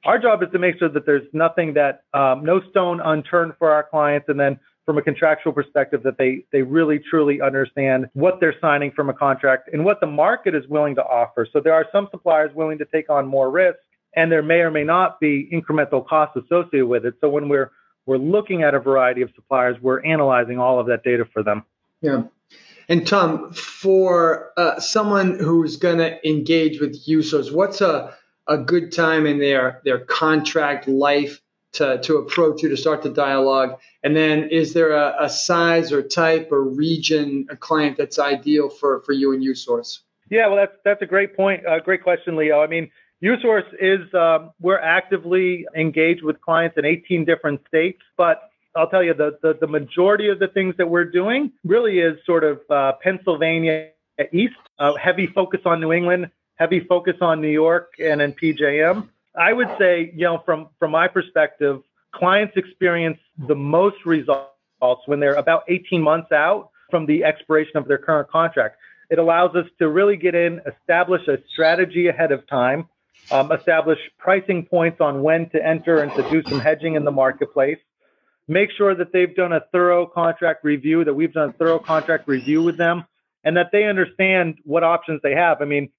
Our 0.05 0.19
job 0.19 0.43
is 0.43 0.50
to 0.51 0.60
make 0.60 0.77
sure 0.77 0.89
that 0.89 1.05
there's 1.05 1.27
nothing 1.33 1.74
that, 1.74 2.03
um, 2.13 2.43
no 2.43 2.62
stone 2.69 3.01
unturned 3.01 3.53
for 3.57 3.71
our 3.71 3.83
clients, 3.83 4.29
and 4.29 4.39
then 4.39 4.60
from 4.91 4.98
a 4.98 5.01
contractual 5.01 5.53
perspective, 5.53 6.03
that 6.03 6.17
they 6.17 6.43
they 6.51 6.63
really 6.63 7.00
truly 7.00 7.39
understand 7.39 8.10
what 8.12 8.41
they're 8.41 8.55
signing 8.60 8.91
from 8.91 9.10
a 9.10 9.13
contract 9.13 9.69
and 9.71 9.86
what 9.86 10.01
the 10.01 10.05
market 10.05 10.53
is 10.53 10.67
willing 10.67 10.95
to 10.95 11.01
offer. 11.01 11.48
So 11.53 11.62
there 11.62 11.74
are 11.74 11.86
some 11.93 12.10
suppliers 12.12 12.51
willing 12.53 12.77
to 12.79 12.86
take 12.86 13.10
on 13.10 13.25
more 13.25 13.50
risk, 13.50 13.79
and 14.17 14.29
there 14.29 14.43
may 14.43 14.60
or 14.60 14.69
may 14.69 14.83
not 14.83 15.21
be 15.21 15.50
incremental 15.53 16.05
costs 16.05 16.36
associated 16.36 16.88
with 16.88 17.05
it. 17.05 17.13
So 17.21 17.29
when 17.29 17.48
we're 17.48 17.71
we're 18.05 18.17
looking 18.17 18.63
at 18.63 18.74
a 18.74 18.81
variety 18.81 19.21
of 19.21 19.29
suppliers, 19.33 19.77
we're 19.81 20.03
analyzing 20.03 20.60
all 20.60 20.77
of 20.77 20.88
that 20.88 21.05
data 21.05 21.24
for 21.31 21.41
them. 21.41 21.63
Yeah. 22.01 22.24
And 22.89 23.07
Tom, 23.07 23.53
for 23.53 24.51
uh, 24.57 24.81
someone 24.81 25.39
who's 25.39 25.77
going 25.77 26.00
to 26.00 26.27
engage 26.27 26.81
with 26.81 27.07
users, 27.07 27.50
what's 27.50 27.79
a, 27.79 28.13
a 28.45 28.57
good 28.57 28.91
time 28.91 29.25
in 29.25 29.39
their, 29.39 29.79
their 29.86 30.00
contract 30.00 30.89
life 30.89 31.39
to, 31.74 32.00
to 32.01 32.18
approach 32.18 32.63
you 32.63 32.70
to 32.70 32.78
start 32.78 33.01
the 33.01 33.10
dialogue? 33.10 33.80
And 34.04 34.16
then 34.16 34.50
is 34.50 34.74
there 34.74 34.92
a, 34.92 35.25
a 35.25 35.30
size 35.30 35.92
or 35.92 36.01
type 36.01 36.51
or 36.51 36.63
region, 36.63 37.48
a 37.50 37.56
client 37.56 37.98
that's 37.98 38.20
ideal 38.20 38.70
for, 38.70 39.01
for 39.01 39.13
you 39.13 39.34
and 39.34 39.44
USource? 39.44 40.00
Yeah, 40.30 40.48
well, 40.48 40.56
that's, 40.56 40.75
that's 40.86 41.01
a 41.01 41.06
great 41.06 41.36
point. 41.36 41.66
Uh, 41.66 41.80
great 41.80 42.04
question, 42.04 42.36
Leo. 42.36 42.62
I 42.62 42.68
mean, 42.68 42.90
USource 43.24 43.68
is, 43.80 44.12
um, 44.13 44.51
we're 44.60 44.80
actively 44.80 45.66
engaged 45.75 46.24
with 46.24 46.42
clients 46.42 46.78
in 46.78 46.86
18 46.86 47.25
different 47.25 47.62
states, 47.68 48.01
but 48.18 48.50
I'll 48.75 48.90
tell 48.90 49.04
you 49.04 49.13
the, 49.13 49.38
the, 49.42 49.58
the 49.60 49.68
majority 49.68 50.30
of 50.30 50.40
the 50.40 50.48
things 50.48 50.75
that 50.78 50.90
we're 50.90 51.06
doing 51.06 51.51
really 51.63 52.00
is 52.00 52.18
sort 52.25 52.44
of 52.44 52.62
uh, 52.70 52.94
Pennsylvania 53.04 53.90
East, 54.32 54.56
uh, 54.80 54.94
heavy 54.96 55.28
focus 55.28 55.62
on 55.66 55.82
New 55.82 55.92
England, 55.92 56.32
heavy 56.56 56.80
focus 56.80 57.16
on 57.22 57.42
New 57.42 57.50
York 57.50 57.94
and 58.00 58.22
in 58.22 58.34
PJM. 58.34 59.10
I 59.35 59.53
would 59.53 59.69
say, 59.79 60.11
you 60.15 60.25
know, 60.25 60.41
from, 60.45 60.69
from 60.79 60.91
my 60.91 61.07
perspective, 61.07 61.81
clients 62.13 62.53
experience 62.57 63.17
the 63.47 63.55
most 63.55 63.97
results 64.05 64.51
when 65.05 65.19
they're 65.19 65.35
about 65.35 65.63
18 65.69 66.01
months 66.01 66.31
out 66.31 66.69
from 66.89 67.05
the 67.05 67.23
expiration 67.23 67.77
of 67.77 67.88
their 67.88 67.97
current 67.97 68.29
contract. 68.29 68.77
It 69.09 69.19
allows 69.19 69.55
us 69.55 69.65
to 69.79 69.89
really 69.89 70.17
get 70.17 70.35
in, 70.35 70.61
establish 70.65 71.27
a 71.27 71.38
strategy 71.51 72.07
ahead 72.07 72.31
of 72.31 72.47
time, 72.47 72.88
um, 73.31 73.51
establish 73.51 74.00
pricing 74.17 74.65
points 74.65 75.00
on 75.00 75.21
when 75.21 75.50
to 75.51 75.65
enter 75.65 76.01
and 76.01 76.11
to 76.15 76.29
do 76.29 76.43
some 76.50 76.59
hedging 76.59 76.95
in 76.95 77.05
the 77.05 77.11
marketplace. 77.11 77.77
Make 78.47 78.69
sure 78.77 78.95
that 78.95 79.13
they've 79.13 79.33
done 79.33 79.53
a 79.53 79.61
thorough 79.71 80.05
contract 80.05 80.63
review, 80.65 81.05
that 81.05 81.13
we've 81.13 81.31
done 81.31 81.50
a 81.50 81.53
thorough 81.53 81.79
contract 81.79 82.27
review 82.27 82.61
with 82.61 82.77
them, 82.77 83.05
and 83.43 83.55
that 83.55 83.67
they 83.71 83.85
understand 83.85 84.59
what 84.65 84.83
options 84.83 85.21
they 85.23 85.33
have. 85.33 85.61
I 85.61 85.65
mean, 85.65 85.89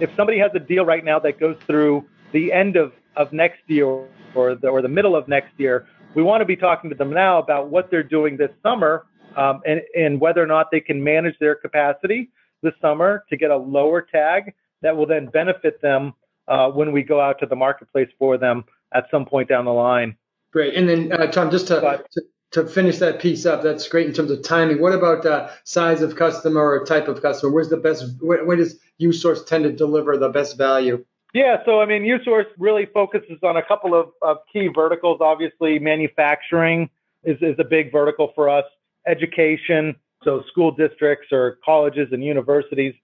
if 0.00 0.10
somebody 0.16 0.38
has 0.38 0.50
a 0.54 0.58
deal 0.58 0.84
right 0.84 1.04
now 1.04 1.18
that 1.18 1.38
goes 1.38 1.56
through 1.66 2.06
the 2.34 2.52
end 2.52 2.76
of, 2.76 2.92
of 3.16 3.32
next 3.32 3.60
year 3.68 3.86
or 4.34 4.56
the, 4.56 4.68
or 4.68 4.82
the 4.82 4.88
middle 4.88 5.16
of 5.16 5.26
next 5.28 5.52
year, 5.56 5.86
we 6.14 6.22
want 6.22 6.42
to 6.42 6.44
be 6.44 6.56
talking 6.56 6.90
to 6.90 6.96
them 6.96 7.10
now 7.10 7.38
about 7.38 7.70
what 7.70 7.90
they're 7.90 8.02
doing 8.02 8.36
this 8.36 8.50
summer 8.62 9.06
um, 9.36 9.62
and, 9.64 9.80
and 9.96 10.20
whether 10.20 10.42
or 10.42 10.46
not 10.46 10.70
they 10.70 10.80
can 10.80 11.02
manage 11.02 11.38
their 11.38 11.54
capacity 11.54 12.30
this 12.62 12.74
summer 12.82 13.24
to 13.30 13.36
get 13.36 13.50
a 13.50 13.56
lower 13.56 14.02
tag 14.02 14.52
that 14.82 14.96
will 14.96 15.06
then 15.06 15.26
benefit 15.26 15.80
them 15.80 16.12
uh, 16.48 16.68
when 16.68 16.92
we 16.92 17.02
go 17.02 17.20
out 17.20 17.38
to 17.38 17.46
the 17.46 17.56
marketplace 17.56 18.08
for 18.18 18.36
them 18.36 18.64
at 18.92 19.06
some 19.10 19.24
point 19.24 19.48
down 19.48 19.64
the 19.64 19.72
line. 19.72 20.16
Great. 20.52 20.74
And 20.74 20.88
then, 20.88 21.12
uh, 21.12 21.26
Tom, 21.28 21.50
just 21.50 21.68
to, 21.68 21.80
but, 21.80 22.06
to, 22.12 22.22
to, 22.52 22.66
finish 22.66 22.98
that 22.98 23.20
piece 23.20 23.46
up, 23.46 23.62
that's 23.62 23.88
great 23.88 24.06
in 24.06 24.12
terms 24.12 24.30
of 24.30 24.42
timing. 24.42 24.80
What 24.80 24.92
about 24.92 25.24
uh, 25.24 25.50
size 25.64 26.02
of 26.02 26.16
customer 26.16 26.60
or 26.60 26.84
type 26.84 27.08
of 27.08 27.22
customer? 27.22 27.52
Where's 27.52 27.70
the 27.70 27.76
best, 27.76 28.04
where, 28.20 28.44
where 28.44 28.56
does 28.56 28.78
USource 29.00 29.46
tend 29.46 29.64
to 29.64 29.72
deliver 29.72 30.16
the 30.16 30.28
best 30.28 30.56
value? 30.56 31.04
Yeah, 31.34 31.56
so 31.66 31.80
I 31.80 31.86
mean, 31.86 32.02
USource 32.04 32.46
really 32.58 32.86
focuses 32.86 33.38
on 33.42 33.56
a 33.56 33.62
couple 33.62 33.92
of, 33.92 34.10
of 34.22 34.38
key 34.50 34.68
verticals. 34.68 35.18
Obviously, 35.20 35.80
manufacturing 35.80 36.88
is, 37.24 37.36
is 37.42 37.56
a 37.58 37.64
big 37.64 37.90
vertical 37.90 38.30
for 38.36 38.48
us, 38.48 38.64
education, 39.04 39.96
so 40.22 40.44
school 40.48 40.70
districts 40.70 41.26
or 41.32 41.58
colleges 41.64 42.08
and 42.12 42.22
universities, 42.22 42.94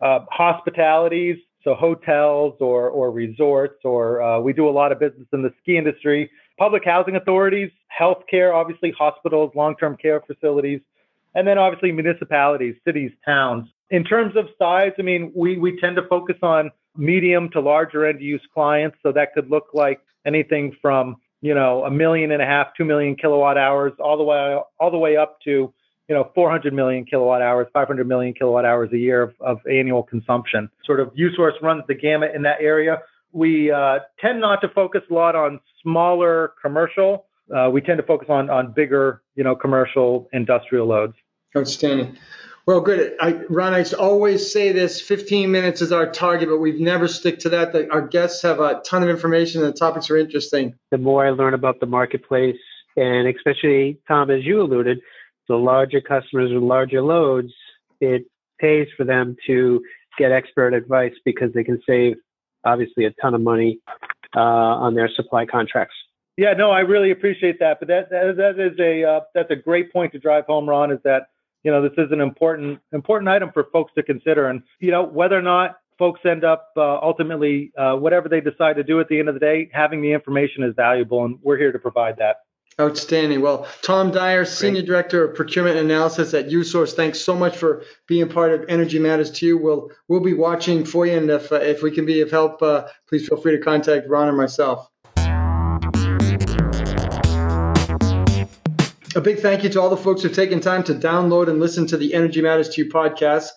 uh, 0.00 0.20
hospitalities, 0.30 1.36
so 1.64 1.74
hotels 1.74 2.54
or, 2.60 2.88
or 2.88 3.10
resorts, 3.10 3.84
or 3.84 4.22
uh, 4.22 4.38
we 4.38 4.52
do 4.52 4.68
a 4.68 4.70
lot 4.70 4.92
of 4.92 5.00
business 5.00 5.26
in 5.32 5.42
the 5.42 5.52
ski 5.60 5.76
industry, 5.76 6.30
public 6.58 6.84
housing 6.84 7.16
authorities, 7.16 7.72
healthcare, 8.00 8.54
obviously 8.54 8.92
hospitals, 8.92 9.50
long-term 9.56 9.96
care 9.96 10.20
facilities, 10.20 10.80
and 11.34 11.46
then 11.46 11.58
obviously 11.58 11.90
municipalities, 11.90 12.76
cities, 12.84 13.10
towns. 13.24 13.68
In 13.90 14.04
terms 14.04 14.36
of 14.36 14.46
size, 14.60 14.92
I 14.96 15.02
mean, 15.02 15.32
we, 15.34 15.58
we 15.58 15.78
tend 15.80 15.96
to 15.96 16.06
focus 16.06 16.36
on 16.40 16.70
medium 16.96 17.50
to 17.50 17.60
larger 17.60 18.06
end 18.06 18.20
use 18.20 18.42
clients. 18.52 18.96
So 19.02 19.12
that 19.12 19.32
could 19.34 19.50
look 19.50 19.68
like 19.72 20.00
anything 20.26 20.76
from, 20.80 21.16
you 21.40 21.54
know, 21.54 21.84
a 21.84 21.90
million 21.90 22.32
and 22.32 22.42
a 22.42 22.46
half, 22.46 22.68
two 22.76 22.84
million 22.84 23.16
kilowatt 23.16 23.56
hours, 23.56 23.92
all 23.98 24.16
the 24.16 24.24
way, 24.24 24.58
all 24.78 24.90
the 24.90 24.98
way 24.98 25.16
up 25.16 25.38
to, 25.44 25.72
you 26.08 26.14
know, 26.14 26.30
400 26.34 26.72
million 26.72 27.04
kilowatt 27.04 27.42
hours, 27.42 27.68
500 27.72 28.06
million 28.06 28.34
kilowatt 28.34 28.64
hours 28.64 28.90
a 28.92 28.98
year 28.98 29.22
of, 29.22 29.34
of 29.40 29.58
annual 29.70 30.02
consumption. 30.02 30.68
Sort 30.84 31.00
of 31.00 31.12
USource 31.14 31.60
runs 31.62 31.84
the 31.88 31.94
gamut 31.94 32.34
in 32.34 32.42
that 32.42 32.58
area. 32.60 32.98
We 33.32 33.70
uh, 33.70 34.00
tend 34.20 34.40
not 34.40 34.60
to 34.62 34.68
focus 34.68 35.02
a 35.10 35.14
lot 35.14 35.36
on 35.36 35.60
smaller 35.82 36.54
commercial. 36.60 37.26
Uh, 37.54 37.70
we 37.70 37.80
tend 37.80 37.98
to 37.98 38.02
focus 38.04 38.28
on 38.28 38.50
on 38.50 38.72
bigger, 38.72 39.22
you 39.34 39.44
know, 39.44 39.54
commercial 39.54 40.28
industrial 40.32 40.86
loads. 40.86 41.14
Outstanding. 41.56 42.16
Well, 42.70 42.82
good. 42.82 43.16
I, 43.20 43.32
Ron, 43.48 43.74
I 43.74 43.82
always 43.98 44.52
say 44.52 44.70
this: 44.70 45.00
15 45.00 45.50
minutes 45.50 45.82
is 45.82 45.90
our 45.90 46.08
target, 46.08 46.48
but 46.48 46.58
we've 46.58 46.78
never 46.78 47.08
stick 47.08 47.40
to 47.40 47.48
that. 47.48 47.72
The, 47.72 47.90
our 47.90 48.06
guests 48.06 48.42
have 48.42 48.60
a 48.60 48.80
ton 48.82 49.02
of 49.02 49.08
information, 49.08 49.64
and 49.64 49.72
the 49.72 49.76
topics 49.76 50.08
are 50.08 50.16
interesting. 50.16 50.76
The 50.92 50.98
more 50.98 51.26
I 51.26 51.30
learn 51.30 51.52
about 51.52 51.80
the 51.80 51.86
marketplace, 51.86 52.60
and 52.96 53.26
especially 53.26 53.98
Tom, 54.06 54.30
as 54.30 54.44
you 54.44 54.62
alluded, 54.62 55.00
the 55.48 55.56
larger 55.56 56.00
customers 56.00 56.52
with 56.52 56.62
larger 56.62 57.02
loads, 57.02 57.52
it 58.00 58.26
pays 58.60 58.86
for 58.96 59.02
them 59.02 59.34
to 59.48 59.82
get 60.16 60.30
expert 60.30 60.72
advice 60.72 61.14
because 61.24 61.52
they 61.52 61.64
can 61.64 61.82
save 61.84 62.18
obviously 62.64 63.04
a 63.04 63.10
ton 63.20 63.34
of 63.34 63.40
money 63.40 63.80
uh, 64.36 64.38
on 64.38 64.94
their 64.94 65.10
supply 65.16 65.44
contracts. 65.44 65.96
Yeah, 66.36 66.52
no, 66.52 66.70
I 66.70 66.82
really 66.82 67.10
appreciate 67.10 67.58
that. 67.58 67.80
But 67.80 67.88
that 67.88 68.10
that, 68.10 68.36
that 68.36 68.64
is 68.64 68.78
a 68.78 69.02
uh, 69.02 69.20
that's 69.34 69.50
a 69.50 69.56
great 69.56 69.92
point 69.92 70.12
to 70.12 70.20
drive 70.20 70.44
home, 70.46 70.68
Ron. 70.68 70.92
Is 70.92 71.00
that 71.02 71.22
you 71.62 71.70
know 71.70 71.82
this 71.82 71.92
is 71.98 72.12
an 72.12 72.20
important 72.20 72.80
important 72.92 73.28
item 73.28 73.50
for 73.52 73.64
folks 73.72 73.92
to 73.94 74.02
consider, 74.02 74.48
and 74.48 74.62
you 74.78 74.90
know 74.90 75.04
whether 75.04 75.38
or 75.38 75.42
not 75.42 75.76
folks 75.98 76.20
end 76.24 76.44
up 76.44 76.72
uh, 76.76 76.98
ultimately 76.98 77.72
uh, 77.76 77.94
whatever 77.94 78.28
they 78.28 78.40
decide 78.40 78.76
to 78.76 78.82
do 78.82 79.00
at 79.00 79.08
the 79.08 79.18
end 79.18 79.28
of 79.28 79.34
the 79.34 79.40
day, 79.40 79.70
having 79.72 80.02
the 80.02 80.12
information 80.12 80.64
is 80.64 80.74
valuable, 80.74 81.24
and 81.24 81.38
we're 81.42 81.58
here 81.58 81.72
to 81.72 81.78
provide 81.78 82.16
that. 82.16 82.36
Outstanding. 82.80 83.42
Well, 83.42 83.68
Tom 83.82 84.10
Dyer, 84.10 84.46
Senior 84.46 84.80
Director 84.80 85.24
of 85.24 85.36
Procurement 85.36 85.76
Analysis 85.76 86.32
at 86.32 86.48
USource, 86.48 86.94
thanks 86.94 87.20
so 87.20 87.34
much 87.34 87.56
for 87.56 87.82
being 88.06 88.28
part 88.28 88.52
of 88.54 88.64
Energy 88.70 88.98
Matters 88.98 89.30
to 89.32 89.46
you. 89.46 89.58
We'll 89.58 89.90
we'll 90.08 90.20
be 90.20 90.32
watching 90.32 90.86
for 90.86 91.04
you, 91.04 91.18
and 91.18 91.30
if 91.30 91.52
uh, 91.52 91.56
if 91.56 91.82
we 91.82 91.90
can 91.90 92.06
be 92.06 92.22
of 92.22 92.30
help, 92.30 92.62
uh, 92.62 92.86
please 93.06 93.28
feel 93.28 93.38
free 93.38 93.56
to 93.56 93.62
contact 93.62 94.08
Ron 94.08 94.28
or 94.28 94.32
myself. 94.32 94.89
A 99.16 99.20
big 99.20 99.40
thank 99.40 99.64
you 99.64 99.70
to 99.70 99.80
all 99.80 99.90
the 99.90 99.96
folks 99.96 100.22
who've 100.22 100.32
taken 100.32 100.60
time 100.60 100.84
to 100.84 100.94
download 100.94 101.48
and 101.48 101.58
listen 101.58 101.84
to 101.88 101.96
the 101.96 102.14
Energy 102.14 102.40
Matters 102.40 102.68
to 102.68 102.84
You 102.84 102.90
podcast. 102.90 103.48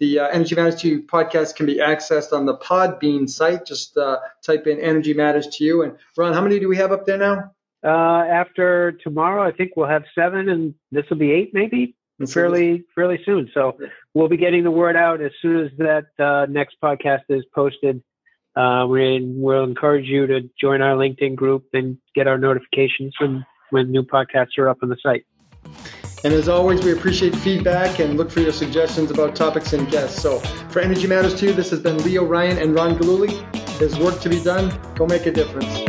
The 0.00 0.18
uh, 0.18 0.26
Energy 0.28 0.56
Matters 0.56 0.74
to 0.82 0.88
You 0.88 1.02
podcast 1.04 1.54
can 1.54 1.64
be 1.64 1.76
accessed 1.76 2.32
on 2.32 2.44
the 2.44 2.56
Podbean 2.56 3.30
site. 3.30 3.64
Just 3.66 3.96
uh, 3.96 4.18
type 4.44 4.66
in 4.66 4.80
Energy 4.80 5.14
Matters 5.14 5.46
to 5.46 5.64
You. 5.64 5.82
And 5.82 5.96
Ron, 6.16 6.32
how 6.32 6.40
many 6.40 6.58
do 6.58 6.68
we 6.68 6.76
have 6.78 6.90
up 6.90 7.06
there 7.06 7.18
now? 7.18 7.52
Uh, 7.84 8.26
after 8.26 8.92
tomorrow, 9.04 9.46
I 9.46 9.52
think 9.52 9.76
we'll 9.76 9.86
have 9.86 10.02
seven, 10.12 10.48
and 10.48 10.74
this 10.90 11.04
will 11.08 11.18
be 11.18 11.30
eight, 11.30 11.54
maybe 11.54 11.94
fairly 12.26 12.84
fairly 12.96 13.20
soon. 13.24 13.48
So 13.54 13.78
we'll 14.12 14.28
be 14.28 14.36
getting 14.36 14.64
the 14.64 14.72
word 14.72 14.96
out 14.96 15.20
as 15.20 15.30
soon 15.40 15.66
as 15.66 15.70
that 15.78 16.06
uh, 16.18 16.46
next 16.50 16.78
podcast 16.82 17.22
is 17.28 17.44
posted. 17.54 18.02
Uh, 18.56 18.86
we, 18.88 19.20
will 19.22 19.62
encourage 19.62 20.06
you 20.06 20.26
to 20.26 20.50
join 20.60 20.82
our 20.82 20.96
LinkedIn 20.96 21.36
group 21.36 21.66
and 21.74 21.98
get 22.16 22.26
our 22.26 22.38
notifications 22.38 23.14
when 23.20 23.46
when 23.70 23.90
new 23.90 24.02
podcasts 24.02 24.58
are 24.58 24.68
up 24.68 24.78
on 24.82 24.88
the 24.88 24.96
site. 25.02 25.26
And 26.24 26.32
as 26.32 26.48
always, 26.48 26.82
we 26.82 26.92
appreciate 26.92 27.36
feedback 27.36 28.00
and 28.00 28.16
look 28.16 28.30
for 28.30 28.40
your 28.40 28.52
suggestions 28.52 29.10
about 29.10 29.36
topics 29.36 29.72
and 29.72 29.88
guests. 29.90 30.20
So 30.20 30.40
for 30.70 30.80
Energy 30.80 31.06
Matters 31.06 31.38
2, 31.38 31.52
this 31.52 31.70
has 31.70 31.80
been 31.80 31.98
Leo 31.98 32.24
Ryan 32.24 32.58
and 32.58 32.74
Ron 32.74 32.96
Galuli. 32.98 33.78
There's 33.78 33.98
work 33.98 34.20
to 34.20 34.28
be 34.28 34.42
done. 34.42 34.72
Go 34.94 35.06
make 35.06 35.26
a 35.26 35.30
difference. 35.30 35.85